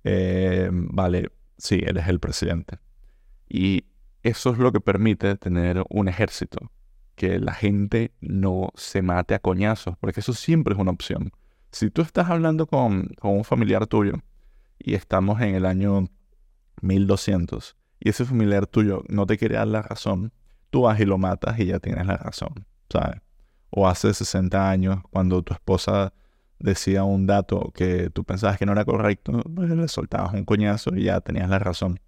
em, 0.03 0.87
vale, 0.91 1.29
sí, 1.57 1.79
él 1.85 1.97
es 1.97 2.07
el 2.07 2.19
presidente. 2.19 2.79
Y 3.47 3.85
eso 4.23 4.51
es 4.51 4.57
lo 4.57 4.71
que 4.71 4.79
permite 4.79 5.35
tener 5.35 5.83
un 5.89 6.07
ejército, 6.07 6.71
que 7.15 7.39
la 7.39 7.53
gente 7.53 8.13
no 8.21 8.69
se 8.75 9.01
mate 9.01 9.35
a 9.35 9.39
coñazos, 9.39 9.95
porque 9.99 10.21
eso 10.21 10.33
siempre 10.33 10.73
es 10.73 10.79
una 10.79 10.91
opción. 10.91 11.31
Si 11.71 11.89
tú 11.89 12.01
estás 12.01 12.29
hablando 12.29 12.65
con, 12.65 13.09
un 13.21 13.43
familiar 13.43 13.85
tuyo 13.85 14.13
y 14.79 14.95
estamos 14.95 15.41
en 15.41 15.55
el 15.55 15.65
año 15.65 16.07
1200 16.81 17.75
y 17.99 18.09
ese 18.09 18.25
familiar 18.25 18.65
tuyo 18.65 19.03
no 19.09 19.25
te 19.25 19.37
quiere 19.37 19.55
dar 19.55 19.67
la 19.67 19.81
razón, 19.81 20.31
tú 20.69 20.83
vas 20.83 20.99
y 20.99 21.05
lo 21.05 21.17
matas 21.17 21.59
y 21.59 21.65
ya 21.65 21.79
tienes 21.79 22.05
la 22.07 22.17
razón, 22.17 22.65
¿sabes? 22.89 23.21
O 23.69 23.87
hace 23.87 24.13
60 24.13 24.69
años, 24.69 24.99
cuando 25.09 25.41
tu 25.41 25.53
esposa 25.53 26.13
decía 26.59 27.03
un 27.03 27.27
dato 27.27 27.71
que 27.73 28.09
tú 28.09 28.23
pensabas 28.23 28.57
que 28.57 28.65
no 28.65 28.71
era 28.71 28.85
correcto, 28.85 29.41
pues 29.53 29.69
le 29.69 29.87
soltabas 29.87 30.33
un 30.33 30.45
coñazo 30.45 30.95
y 30.95 31.03
ya 31.03 31.19
tenías 31.19 31.49
la 31.49 31.59
razón. 31.59 31.99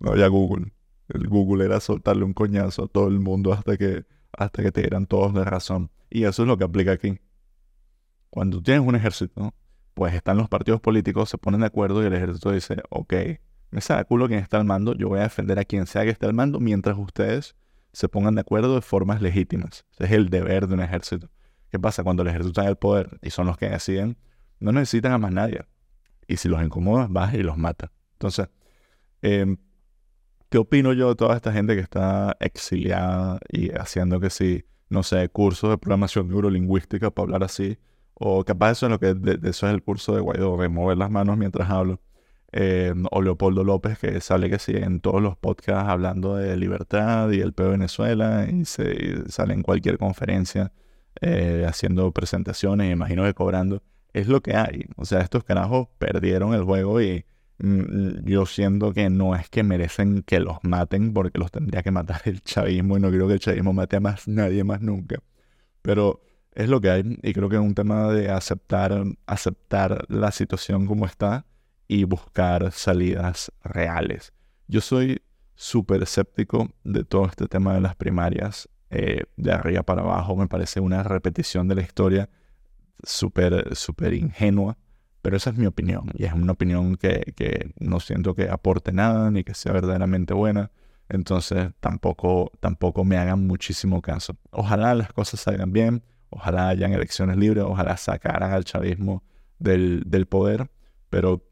No 0.00 0.12
había 0.12 0.28
Google. 0.28 0.72
El 1.08 1.26
Google 1.28 1.64
era 1.64 1.80
soltarle 1.80 2.24
un 2.24 2.34
coñazo 2.34 2.84
a 2.84 2.88
todo 2.88 3.08
el 3.08 3.18
mundo 3.18 3.52
hasta 3.52 3.76
que, 3.76 4.04
hasta 4.32 4.62
que 4.62 4.72
te 4.72 4.82
dieran 4.82 5.06
todos 5.06 5.32
la 5.34 5.44
razón. 5.44 5.90
Y 6.10 6.24
eso 6.24 6.42
es 6.42 6.48
lo 6.48 6.56
que 6.58 6.64
aplica 6.64 6.92
aquí. 6.92 7.18
Cuando 8.30 8.62
tienes 8.62 8.86
un 8.86 8.94
ejército, 8.94 9.54
pues 9.94 10.14
están 10.14 10.36
los 10.36 10.48
partidos 10.48 10.80
políticos, 10.80 11.30
se 11.30 11.38
ponen 11.38 11.60
de 11.60 11.66
acuerdo 11.66 12.02
y 12.02 12.06
el 12.06 12.12
ejército 12.12 12.52
dice, 12.52 12.76
ok, 12.90 13.14
me 13.70 13.80
sabe 13.80 14.04
culo 14.04 14.28
quien 14.28 14.40
está 14.40 14.58
al 14.58 14.64
mando, 14.64 14.94
yo 14.94 15.08
voy 15.08 15.20
a 15.20 15.24
defender 15.24 15.58
a 15.58 15.64
quien 15.64 15.86
sea 15.86 16.04
que 16.04 16.10
esté 16.10 16.26
al 16.26 16.34
mando 16.34 16.60
mientras 16.60 16.96
ustedes 16.96 17.56
se 17.92 18.08
pongan 18.08 18.34
de 18.34 18.42
acuerdo 18.42 18.74
de 18.74 18.82
formas 18.82 19.20
legítimas. 19.22 19.84
Ese 19.94 20.04
es 20.04 20.12
el 20.12 20.28
deber 20.28 20.68
de 20.68 20.74
un 20.74 20.80
ejército. 20.80 21.28
¿Qué 21.70 21.78
pasa? 21.78 22.02
Cuando 22.02 22.22
el 22.22 22.28
ejército 22.28 22.50
está 22.50 22.62
en 22.62 22.68
el 22.68 22.76
poder 22.76 23.18
y 23.22 23.30
son 23.30 23.46
los 23.46 23.56
que 23.56 23.68
deciden, 23.68 24.16
no 24.60 24.72
necesitan 24.72 25.12
a 25.12 25.18
más 25.18 25.32
nadie. 25.32 25.64
Y 26.26 26.36
si 26.36 26.48
los 26.48 26.62
incomodas, 26.62 27.10
vas 27.10 27.34
y 27.34 27.42
los 27.42 27.56
mata. 27.56 27.90
Entonces, 28.12 28.48
em, 29.22 29.56
¿qué 30.50 30.58
opino 30.58 30.92
yo 30.92 31.10
de 31.10 31.16
toda 31.16 31.36
esta 31.36 31.52
gente 31.52 31.74
que 31.74 31.82
está 31.82 32.36
exiliada 32.40 33.40
y 33.50 33.70
haciendo 33.70 34.20
que 34.20 34.30
sí, 34.30 34.64
no 34.88 35.02
sé, 35.02 35.28
cursos 35.28 35.70
de 35.70 35.78
programación 35.78 36.28
neurolingüística 36.28 37.10
para 37.10 37.24
hablar 37.24 37.44
así? 37.44 37.78
O 38.14 38.44
capaz 38.44 38.72
eso 38.72 38.86
es 38.86 38.90
lo 38.90 38.98
que 38.98 39.16
eso 39.48 39.66
es 39.68 39.74
el 39.74 39.82
curso 39.82 40.14
de 40.14 40.20
Guaidó, 40.20 40.56
de 40.56 40.68
mover 40.68 40.98
las 40.98 41.10
manos 41.10 41.36
mientras 41.38 41.70
hablo. 41.70 42.00
Eh, 42.50 42.94
o 43.10 43.20
Leopoldo 43.22 43.62
López, 43.62 43.98
que 43.98 44.20
sale 44.20 44.48
que 44.48 44.58
sí 44.58 44.72
en 44.74 45.00
todos 45.00 45.20
los 45.20 45.36
podcasts 45.36 45.88
hablando 45.88 46.34
de 46.36 46.56
libertad 46.56 47.30
y 47.30 47.40
el 47.40 47.52
de 47.52 47.68
Venezuela, 47.68 48.46
y, 48.50 48.64
se, 48.64 49.28
sale 49.30 49.52
en 49.54 49.62
cualquier 49.62 49.98
conferencia 49.98 50.72
eh, 51.20 51.66
haciendo 51.68 52.10
presentaciones, 52.12 52.90
imagino 52.92 53.24
que 53.24 53.34
cobrando. 53.34 53.82
Es 54.14 54.28
lo 54.28 54.40
que 54.40 54.56
hay. 54.56 54.86
O 54.96 55.04
sea, 55.04 55.20
estos 55.20 55.44
carajos 55.44 55.88
perdieron 55.98 56.54
el 56.54 56.64
juego 56.64 57.00
y 57.02 57.26
yo 57.58 58.46
siento 58.46 58.92
que 58.92 59.10
no 59.10 59.34
es 59.34 59.48
que 59.50 59.62
merecen 59.62 60.22
que 60.22 60.40
los 60.40 60.58
maten, 60.62 61.12
porque 61.12 61.38
los 61.38 61.50
tendría 61.50 61.82
que 61.82 61.90
matar 61.90 62.22
el 62.24 62.42
chavismo 62.42 62.96
y 62.96 63.00
no 63.00 63.10
creo 63.10 63.26
que 63.26 63.34
el 63.34 63.40
chavismo 63.40 63.72
mate 63.72 63.96
a 63.96 64.00
más 64.00 64.28
nadie 64.28 64.64
más 64.64 64.80
nunca. 64.80 65.16
Pero 65.82 66.20
es 66.54 66.68
lo 66.68 66.80
que 66.80 66.90
hay 66.90 67.18
y 67.22 67.32
creo 67.32 67.48
que 67.48 67.56
es 67.56 67.62
un 67.62 67.74
tema 67.74 68.12
de 68.12 68.30
aceptar, 68.30 69.04
aceptar 69.26 70.04
la 70.08 70.30
situación 70.32 70.86
como 70.86 71.06
está 71.06 71.46
y 71.88 72.04
buscar 72.04 72.70
salidas 72.72 73.50
reales. 73.62 74.32
Yo 74.66 74.80
soy 74.80 75.22
súper 75.54 76.02
escéptico 76.02 76.70
de 76.84 77.04
todo 77.04 77.26
este 77.26 77.46
tema 77.48 77.74
de 77.74 77.80
las 77.80 77.96
primarias. 77.96 78.68
Eh, 78.90 79.24
de 79.36 79.52
arriba 79.52 79.82
para 79.82 80.02
abajo 80.02 80.34
me 80.36 80.48
parece 80.48 80.80
una 80.80 81.02
repetición 81.02 81.68
de 81.68 81.74
la 81.74 81.82
historia 81.82 82.30
súper, 83.02 83.74
súper 83.74 84.14
ingenua. 84.14 84.76
Pero 85.22 85.36
esa 85.36 85.50
es 85.50 85.56
mi 85.56 85.66
opinión 85.66 86.10
y 86.14 86.24
es 86.24 86.32
una 86.32 86.52
opinión 86.52 86.96
que, 86.96 87.34
que, 87.36 87.72
no 87.80 88.00
siento 88.00 88.34
que 88.34 88.48
aporte 88.48 88.92
nada 88.92 89.30
ni 89.30 89.44
que 89.44 89.54
sea 89.54 89.72
verdaderamente 89.72 90.34
buena. 90.34 90.70
Entonces 91.08 91.70
tampoco, 91.80 92.52
tampoco 92.60 93.04
me 93.04 93.16
hagan 93.16 93.46
muchísimo 93.46 94.00
caso. 94.02 94.36
Ojalá 94.50 94.94
las 94.94 95.12
cosas 95.12 95.40
salgan 95.40 95.72
bien 95.72 96.02
ojalá 96.30 96.68
hayan 96.68 96.92
elecciones 96.92 97.36
libres, 97.36 97.64
ojalá 97.64 97.96
sacaran 97.96 98.52
al 98.52 98.64
chavismo 98.64 99.22
del, 99.58 100.02
del 100.06 100.26
poder, 100.26 100.70
pero 101.10 101.44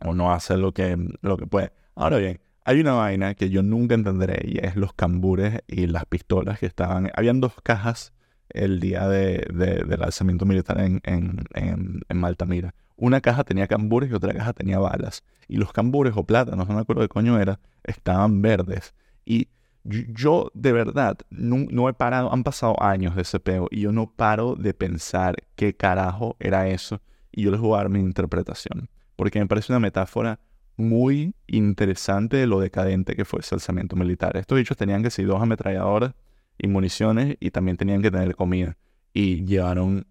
no 0.00 0.32
hace 0.32 0.56
lo 0.56 0.72
que, 0.72 0.96
lo 1.22 1.36
que 1.36 1.46
puede. 1.46 1.72
Ahora 1.94 2.18
bien, 2.18 2.40
hay 2.64 2.80
una 2.80 2.92
vaina 2.94 3.34
que 3.34 3.50
yo 3.50 3.62
nunca 3.62 3.94
entenderé 3.94 4.40
y 4.44 4.64
es 4.64 4.76
los 4.76 4.94
cambures 4.94 5.60
y 5.66 5.86
las 5.86 6.06
pistolas 6.06 6.58
que 6.58 6.66
estaban. 6.66 7.10
Habían 7.14 7.40
dos 7.40 7.54
cajas 7.62 8.12
el 8.50 8.80
día 8.80 9.08
de, 9.08 9.46
del 9.52 10.02
alzamiento 10.02 10.44
militar 10.46 10.80
en, 10.80 11.00
en, 11.04 11.44
en, 11.54 12.00
en, 12.08 12.16
Maltamira. 12.16 12.74
Una 12.96 13.20
caja 13.20 13.44
tenía 13.44 13.66
cambures 13.66 14.10
y 14.10 14.14
otra 14.14 14.32
caja 14.32 14.52
tenía 14.52 14.78
balas. 14.78 15.24
Y 15.48 15.56
los 15.56 15.72
cambures 15.72 16.14
o 16.16 16.24
plátanos, 16.24 16.68
no 16.68 16.74
me 16.74 16.80
acuerdo 16.80 17.02
de 17.02 17.08
coño 17.08 17.38
era, 17.40 17.60
estaban 17.82 18.40
verdes. 18.42 18.94
Y 19.24 19.48
yo 19.84 20.50
de 20.54 20.72
verdad 20.72 21.18
no, 21.30 21.88
he 21.88 21.92
parado, 21.92 22.32
han 22.32 22.42
pasado 22.42 22.80
años 22.82 23.14
de 23.16 23.22
ese 23.22 23.40
peo 23.40 23.68
y 23.70 23.80
yo 23.80 23.92
no 23.92 24.10
paro 24.10 24.54
de 24.54 24.72
pensar 24.72 25.36
qué 25.56 25.74
carajo 25.74 26.36
era 26.40 26.68
eso 26.68 27.00
y 27.30 27.42
yo 27.42 27.50
les 27.50 27.60
voy 27.60 27.74
a 27.74 27.78
dar 27.78 27.88
mi 27.90 28.00
interpretación. 28.00 28.88
Porque 29.16 29.38
me 29.38 29.46
parece 29.46 29.72
una 29.72 29.80
metáfora 29.80 30.40
muy 30.76 31.34
interesante 31.46 32.36
de 32.36 32.46
lo 32.46 32.60
decadente 32.60 33.14
que 33.14 33.24
fue 33.24 33.40
ese 33.40 33.54
alzamiento 33.54 33.94
militar. 33.96 34.36
Estos 34.36 34.58
dichos 34.58 34.76
tenían 34.76 35.02
que 35.02 35.10
ser 35.10 35.26
dos 35.26 35.40
ametralladoras 35.40 36.14
y 36.58 36.66
municiones 36.66 37.36
y 37.40 37.50
también 37.50 37.76
tenían 37.76 38.02
que 38.02 38.10
tener 38.10 38.34
comida. 38.34 38.76
Y 39.12 39.44
llevaron 39.44 40.06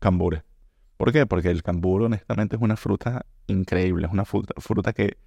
cambures. 0.00 0.42
¿Por 0.96 1.12
qué? 1.12 1.26
Porque 1.26 1.50
el 1.50 1.62
cambur 1.62 2.02
honestamente 2.02 2.56
es 2.56 2.62
una 2.62 2.76
fruta 2.76 3.26
increíble, 3.46 4.06
es 4.06 4.12
una 4.12 4.24
fruta, 4.24 4.54
fruta 4.58 4.92
que 4.92 5.18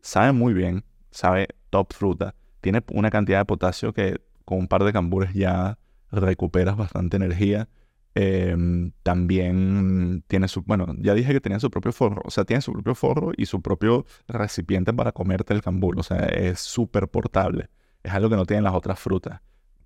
sabe 0.00 0.32
muy 0.32 0.54
bien, 0.54 0.84
sabe 1.10 1.48
top 1.70 1.92
fruta 1.92 2.34
tiene 2.60 2.82
una 2.92 3.10
cantidad 3.10 3.38
de 3.38 3.44
potasio 3.44 3.92
que 3.92 4.20
con 4.44 4.58
un 4.58 4.68
par 4.68 4.84
de 4.84 4.92
cambures 4.92 5.32
ya 5.34 5.78
recuperas 6.10 6.76
bastante 6.76 7.16
energía. 7.16 7.68
Em, 8.14 8.92
también 9.02 10.24
tiene 10.26 10.48
su, 10.48 10.62
bueno, 10.62 10.86
ya 10.98 11.14
dije 11.14 11.32
que 11.32 11.40
tenía 11.40 11.60
su 11.60 11.70
propio 11.70 11.92
forro, 11.92 12.22
o 12.24 12.30
sea, 12.30 12.44
tiene 12.44 12.62
su 12.62 12.72
propio 12.72 12.94
forro 12.94 13.32
y 13.36 13.46
su 13.46 13.62
propio 13.62 14.06
recipiente 14.26 14.92
para 14.92 15.12
comerte 15.12 15.54
el 15.54 15.62
cambur, 15.62 15.98
o 15.98 16.02
sea, 16.02 16.18
es 16.26 16.58
súper 16.58 17.08
portable. 17.08 17.68
Es 18.02 18.12
algo 18.12 18.28
que 18.30 18.36
no 18.36 18.46
tienen 18.46 18.64
las 18.64 18.74
otras 18.74 18.98
frutas. 18.98 19.40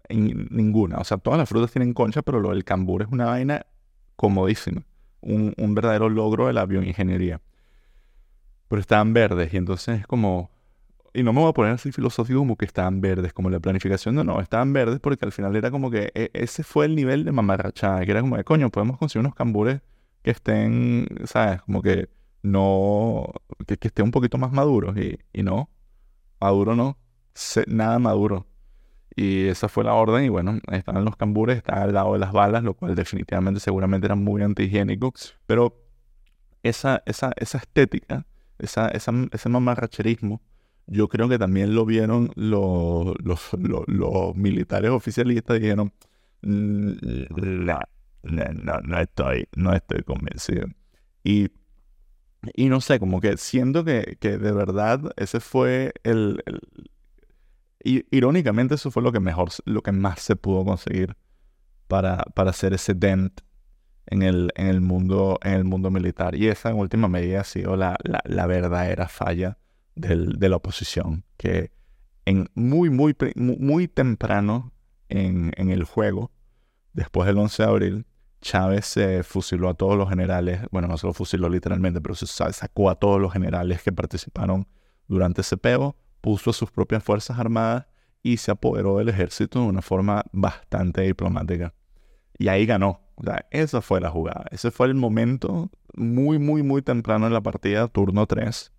ninguna, 0.08 0.98
o 0.98 1.04
sea, 1.04 1.18
todas 1.18 1.38
las 1.38 1.48
frutas 1.48 1.72
tienen 1.72 1.92
concha, 1.94 2.22
pero 2.22 2.40
lo 2.40 2.50
del 2.50 2.64
cambur 2.64 3.02
es 3.02 3.08
una 3.10 3.26
vaina 3.26 3.66
comodísima. 4.16 4.82
Un, 5.22 5.54
un 5.56 5.74
verdadero 5.74 6.08
logro 6.08 6.46
de 6.48 6.52
la 6.52 6.66
bioingeniería. 6.66 7.40
Pero 8.68 8.80
estaban 8.80 9.12
verdes 9.12 9.52
y 9.54 9.56
entonces 9.56 10.00
es 10.00 10.06
como, 10.06 10.50
y 11.14 11.22
no 11.22 11.32
me 11.32 11.40
voy 11.40 11.50
a 11.50 11.52
poner 11.52 11.72
así 11.72 11.92
filosófico 11.92 12.38
como 12.38 12.56
que 12.56 12.64
estaban 12.64 13.00
verdes, 13.00 13.32
como 13.32 13.50
la 13.50 13.60
planificación, 13.60 14.14
no, 14.14 14.24
no, 14.24 14.40
estaban 14.40 14.72
verdes 14.72 14.98
porque 15.00 15.24
al 15.24 15.32
final 15.32 15.54
era 15.56 15.70
como 15.70 15.90
que 15.90 16.10
e, 16.14 16.30
ese 16.32 16.64
fue 16.64 16.86
el 16.86 16.94
nivel 16.96 17.24
de 17.24 17.32
mamarrachada, 17.32 18.04
que 18.04 18.10
era 18.10 18.20
como 18.20 18.36
de, 18.36 18.44
coño, 18.44 18.70
podemos 18.70 18.98
conseguir 18.98 19.20
unos 19.20 19.34
cambures 19.34 19.80
que 20.22 20.30
estén, 20.30 21.06
¿sabes? 21.24 21.60
Como 21.62 21.82
que 21.82 22.08
no, 22.42 23.32
que, 23.66 23.76
que 23.76 23.88
estén 23.88 24.06
un 24.06 24.10
poquito 24.10 24.38
más 24.38 24.52
maduros 24.52 24.96
y, 24.96 25.18
y 25.32 25.42
no, 25.42 25.68
maduro 26.40 26.76
no, 26.76 26.98
nada 27.66 27.98
maduro. 27.98 28.46
Y 29.14 29.46
esa 29.48 29.68
fue 29.68 29.84
la 29.84 29.94
orden 29.94 30.24
y 30.24 30.28
bueno, 30.28 30.58
estaban 30.70 31.04
los 31.04 31.16
cambures, 31.16 31.58
estaban 31.58 31.82
al 31.84 31.94
lado 31.94 32.14
de 32.14 32.18
las 32.18 32.32
balas, 32.32 32.62
lo 32.62 32.74
cual 32.74 32.94
definitivamente 32.94 33.60
seguramente 33.60 34.06
era 34.06 34.14
muy 34.14 34.42
antihigiénico, 34.42 35.12
pero 35.46 35.82
esa, 36.62 37.02
esa, 37.06 37.32
esa 37.36 37.58
estética, 37.58 38.26
esa, 38.58 38.88
esa, 38.88 39.12
ese 39.32 39.48
mamarracherismo, 39.48 40.40
yo 40.86 41.08
creo 41.08 41.28
que 41.28 41.38
también 41.38 41.74
lo 41.74 41.84
vieron 41.84 42.30
los, 42.34 43.14
los, 43.22 44.36
militares 44.36 44.90
oficialistas 44.90 45.60
dijeron, 45.60 45.92
mm, 46.42 46.92
no, 47.36 47.78
no, 48.22 48.80
no, 48.82 48.98
estoy, 48.98 49.48
no 49.56 49.74
estoy 49.74 50.02
convencido. 50.02 50.66
Y, 51.22 51.50
y 52.54 52.68
no 52.68 52.80
sé, 52.80 52.98
como 52.98 53.20
que 53.20 53.36
siento 53.36 53.84
que, 53.84 54.16
que 54.20 54.38
de 54.38 54.52
verdad 54.52 55.12
ese 55.16 55.40
fue 55.40 55.92
el, 56.02 56.42
irónicamente 57.84 58.74
eso 58.76 58.90
fue 58.90 59.02
lo 59.02 59.12
que 59.12 59.20
mejor, 59.20 59.50
lo 59.64 59.82
que 59.82 59.92
más 59.92 60.20
se 60.20 60.36
pudo 60.36 60.64
conseguir 60.64 61.16
para, 61.88 62.18
para 62.34 62.50
hacer 62.50 62.72
ese 62.72 62.94
dent 62.94 63.40
en 64.06 64.22
el, 64.22 64.52
en 64.56 64.66
el, 64.66 64.80
mundo, 64.80 65.38
en 65.42 65.52
el 65.54 65.64
mundo 65.64 65.90
militar. 65.90 66.34
Y 66.34 66.48
esa 66.48 66.70
en 66.70 66.76
última 66.78 67.08
medida 67.08 67.40
ha 67.40 67.44
sido 67.44 67.76
la, 67.76 67.96
la, 68.02 68.20
la 68.24 68.46
verdadera 68.46 69.08
falla 69.08 69.58
de 69.94 70.48
la 70.48 70.56
oposición, 70.56 71.24
que 71.36 71.70
en 72.24 72.48
muy, 72.54 72.90
muy, 72.90 73.14
muy 73.34 73.88
temprano 73.88 74.72
en, 75.08 75.52
el 75.56 75.84
juego, 75.84 76.30
después 76.92 77.26
del 77.26 77.38
11 77.38 77.62
de 77.62 77.68
abril, 77.68 78.06
Chávez 78.40 78.86
se 78.86 79.22
fusiló 79.22 79.68
a 79.68 79.74
todos 79.74 79.96
los 79.96 80.08
generales, 80.08 80.62
bueno, 80.70 80.88
no 80.88 80.96
se 80.96 81.06
lo 81.06 81.12
fusiló 81.12 81.48
literalmente, 81.48 82.00
pero 82.00 82.14
se 82.14 82.26
sacó 82.26 82.90
a 82.90 82.96
todos 82.96 83.20
los 83.20 83.32
generales 83.32 83.82
que 83.82 83.92
participaron 83.92 84.66
durante 85.06 85.42
ese 85.42 85.56
peo, 85.56 85.96
puso 86.22 86.54
sus 86.54 86.70
propias 86.70 87.04
fuerzas 87.04 87.38
armadas 87.38 87.86
y 88.22 88.38
se 88.38 88.50
apoderó 88.50 88.96
del 88.96 89.10
ejército 89.10 89.60
de 89.60 89.66
una 89.66 89.82
forma 89.82 90.24
bastante 90.32 91.02
diplomática. 91.02 91.74
Y 92.38 92.48
ahí 92.48 92.64
ganó. 92.64 93.00
O 93.16 93.24
sea, 93.24 93.46
esa 93.50 93.82
fue 93.82 94.00
la 94.00 94.08
jugada. 94.08 94.46
Ese 94.50 94.70
fue 94.70 94.86
el 94.86 94.94
momento 94.94 95.70
muy, 95.94 96.38
muy, 96.38 96.62
muy 96.62 96.80
temprano 96.80 97.26
en 97.26 97.34
la 97.34 97.42
partida, 97.42 97.88
turno 97.88 98.26
3, 98.26 98.72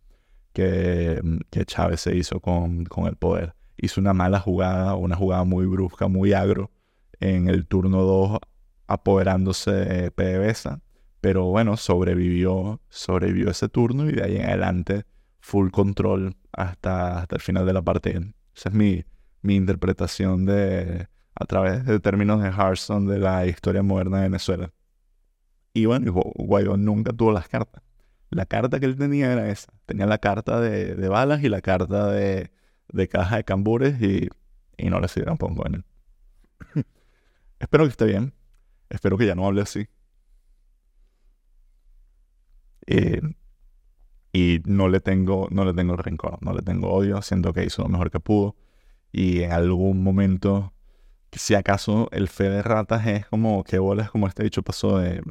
que, 0.53 1.21
que 1.51 1.65
Chávez 1.65 2.01
se 2.01 2.15
hizo 2.15 2.39
con, 2.39 2.85
con 2.85 3.05
el 3.05 3.15
poder. 3.15 3.53
Hizo 3.77 4.01
una 4.01 4.13
mala 4.13 4.39
jugada, 4.39 4.95
una 4.95 5.15
jugada 5.15 5.43
muy 5.43 5.65
brusca, 5.65 6.07
muy 6.07 6.33
agro, 6.33 6.71
en 7.19 7.47
el 7.47 7.67
turno 7.67 8.01
2 8.03 8.39
apoderándose 8.87 9.71
de 9.71 10.11
PDVSA. 10.11 10.81
Pero 11.21 11.45
bueno, 11.45 11.77
sobrevivió, 11.77 12.81
sobrevivió 12.89 13.49
ese 13.49 13.69
turno 13.69 14.09
y 14.09 14.13
de 14.13 14.23
ahí 14.23 14.37
en 14.37 14.45
adelante 14.45 15.05
full 15.43 15.71
control 15.71 16.37
hasta, 16.53 17.19
hasta 17.19 17.35
el 17.35 17.41
final 17.41 17.65
de 17.65 17.73
la 17.73 17.81
partida. 17.81 18.21
Esa 18.55 18.69
es 18.69 18.75
mi, 18.75 19.03
mi 19.41 19.55
interpretación 19.55 20.45
de, 20.45 21.09
a 21.35 21.45
través 21.45 21.85
de 21.85 21.99
términos 21.99 22.41
de 22.41 22.47
Harson 22.47 23.05
de 23.07 23.19
la 23.19 23.45
historia 23.45 23.83
moderna 23.83 24.19
de 24.19 24.23
Venezuela. 24.23 24.71
Y 25.73 25.85
bueno, 25.85 26.11
Guaidó 26.13 26.77
nunca 26.77 27.11
tuvo 27.11 27.33
las 27.33 27.49
cartas. 27.49 27.83
La 28.29 28.45
carta 28.45 28.79
que 28.79 28.85
él 28.85 28.95
tenía 28.97 29.33
era 29.33 29.49
esa. 29.49 29.71
Tenía 29.85 30.05
la 30.05 30.17
carta 30.17 30.61
de, 30.61 30.95
balas 31.09 31.43
y 31.43 31.49
la 31.49 31.61
carta 31.61 32.07
de, 32.09 32.49
de 32.89 33.07
caja 33.09 33.35
de 33.35 33.43
cambures 33.43 34.01
y, 34.01 34.29
y 34.77 34.89
no 34.89 35.01
le 35.01 35.09
sirvieron 35.09 35.37
poco 35.37 35.67
en 35.67 35.75
él. 35.75 35.85
Espero 37.59 37.83
que 37.83 37.89
esté 37.89 38.05
bien. 38.05 38.33
Espero 38.89 39.17
que 39.17 39.25
ya 39.25 39.35
no 39.35 39.45
hable 39.45 39.61
así. 39.61 39.87
Eh, 42.87 43.21
y 44.33 44.61
no 44.65 44.89
le 44.89 44.99
tengo, 44.99 45.47
no 45.51 45.63
le 45.63 45.73
tengo 45.73 45.95
rencor, 45.95 46.39
no 46.41 46.53
le 46.53 46.61
tengo 46.61 46.91
odio. 46.91 47.21
Siento 47.21 47.53
que 47.53 47.63
hizo 47.63 47.83
lo 47.83 47.89
mejor 47.89 48.11
que 48.11 48.19
pudo. 48.19 48.55
Y 49.11 49.43
en 49.43 49.51
algún 49.53 50.03
momento 50.03 50.73
si 51.37 51.55
acaso 51.55 52.09
el 52.11 52.27
fe 52.27 52.49
de 52.49 52.61
ratas 52.61 53.05
es 53.07 53.25
como 53.25 53.63
que 53.63 53.79
bolas 53.79 54.11
como 54.11 54.27
este 54.27 54.43
dicho 54.43 54.63
pasó 54.63 54.99
de, 54.99 55.21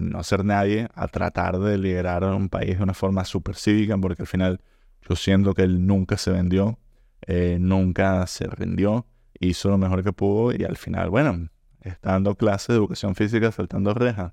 no 0.00 0.22
ser 0.22 0.44
nadie 0.44 0.88
a 0.94 1.08
tratar 1.08 1.58
de 1.58 1.78
liderar 1.78 2.24
un 2.24 2.48
país 2.48 2.78
de 2.78 2.82
una 2.82 2.94
forma 2.94 3.24
súper 3.24 3.56
cívica, 3.56 3.96
porque 3.98 4.22
al 4.22 4.26
final 4.26 4.60
yo 5.08 5.16
siento 5.16 5.54
que 5.54 5.62
él 5.62 5.86
nunca 5.86 6.16
se 6.16 6.30
vendió, 6.30 6.78
eh, 7.26 7.58
nunca 7.60 8.26
se 8.26 8.46
rindió, 8.46 9.06
hizo 9.38 9.68
lo 9.68 9.78
mejor 9.78 10.02
que 10.04 10.12
pudo 10.12 10.54
y 10.54 10.64
al 10.64 10.76
final, 10.76 11.10
bueno, 11.10 11.48
está 11.80 12.12
dando 12.12 12.34
clases 12.34 12.68
de 12.68 12.74
educación 12.74 13.14
física 13.14 13.50
saltando 13.52 13.94
rejas. 13.94 14.32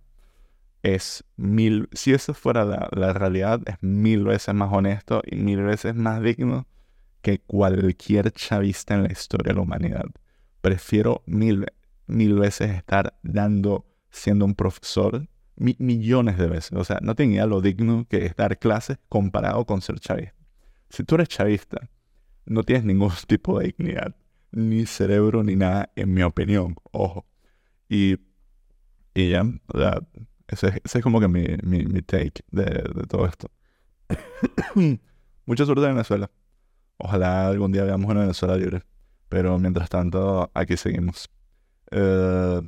Es 0.82 1.24
mil, 1.36 1.90
si 1.92 2.14
eso 2.14 2.34
fuera 2.34 2.64
la, 2.66 2.88
la 2.92 3.14
realidad, 3.14 3.62
es 3.66 3.76
mil 3.82 4.24
veces 4.24 4.56
más 4.56 4.72
honesto 4.72 5.22
y 5.26 5.36
mil 5.36 5.62
veces 5.62 5.96
más 5.96 6.22
digno 6.22 6.68
que 7.22 7.40
cualquier 7.40 8.32
chavista 8.32 8.96
en 8.96 9.04
la 9.04 9.12
historia 9.12 9.50
de 9.50 9.56
la 9.56 9.62
humanidad 9.62 10.06
prefiero 10.62 11.24
mil, 11.26 11.66
mil 12.08 12.36
veces 12.36 12.72
estar 12.72 13.18
dando, 13.24 13.86
siendo 14.10 14.46
un 14.46 14.56
profesor, 14.56 15.28
millones 15.56 16.38
de 16.38 16.48
veces. 16.48 16.74
O 16.74 16.84
sea, 16.84 17.00
no 17.02 17.16
tenía 17.16 17.46
lo 17.46 17.62
digno 17.62 18.06
que 18.10 18.26
es 18.26 18.36
dar 18.36 18.58
clases 18.60 18.98
comparado 19.10 19.66
con 19.66 19.82
ser 19.82 20.00
chavista. 20.00 20.36
Si 20.90 21.04
tú 21.04 21.16
eres 21.16 21.28
chavista, 21.28 21.90
no 22.46 22.64
tienes 22.64 22.86
ningún 22.86 23.12
tipo 23.28 23.60
de 23.60 23.68
dignidad, 23.68 24.16
ni 24.52 24.86
cerebro, 24.86 25.44
ni 25.44 25.56
nada, 25.56 25.92
en 25.96 26.14
mi 26.14 26.24
opinión. 26.24 26.76
Ojo. 26.92 27.26
Y, 27.88 28.18
y 29.14 29.30
ya, 29.32 29.44
o 29.68 29.78
sea, 29.78 30.00
ese, 30.50 30.82
es 30.84 31.02
como 31.04 31.20
que 31.20 31.28
mi, 31.28 31.46
mi, 31.64 32.02
take 32.02 32.44
de, 32.52 32.66
de 32.66 33.04
todo 33.08 33.26
esto. 33.26 33.50
Mucha 35.46 35.66
suerte 35.66 35.86
en 35.86 35.94
Venezuela. 35.94 36.30
Ojalá 36.98 37.48
algún 37.48 37.72
día 37.72 37.84
veamos 37.84 38.10
una 38.10 38.22
Venezuela 38.22 38.56
libre. 38.56 38.84
Pero 39.30 39.58
mientras 39.60 39.90
tanto, 39.90 40.50
aquí 40.54 40.76
seguimos. 40.76 41.30
Eh, 41.92 42.62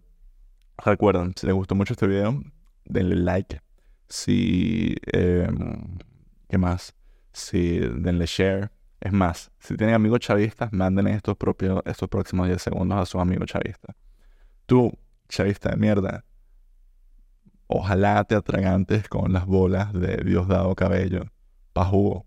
recuerden, 0.77 1.33
si 1.35 1.47
les 1.47 1.55
gustó 1.55 1.75
mucho 1.75 1.93
este 1.93 2.07
video, 2.07 2.41
denle 2.85 3.15
like. 3.15 3.61
Si... 4.07 4.95
Em, 5.11 5.97
¿Qué 6.47 6.57
más? 6.57 6.93
Si 7.33 7.79
denle 7.79 8.25
share. 8.25 8.71
Es 8.99 9.11
más, 9.11 9.51
si 9.57 9.75
tienen 9.75 9.95
amigos 9.95 10.19
chavistas, 10.19 10.71
manden 10.71 11.07
estos, 11.07 11.35
propios, 11.35 11.81
estos 11.85 12.07
próximos 12.07 12.47
10 12.47 12.61
segundos 12.61 12.99
a 12.99 13.05
sus 13.07 13.19
amigos 13.19 13.47
chavistas. 13.47 13.95
Tú, 14.67 14.95
chavista 15.27 15.71
de 15.71 15.77
mierda, 15.77 16.23
ojalá 17.71 18.23
te 18.25 18.35
atragantes 18.35 19.07
con 19.07 19.33
las 19.33 19.45
bolas 19.45 19.93
de 19.93 20.17
Diosdado 20.17 20.75
Cabello. 20.75 21.23
Pa' 21.73 21.85
jugo. 21.85 22.25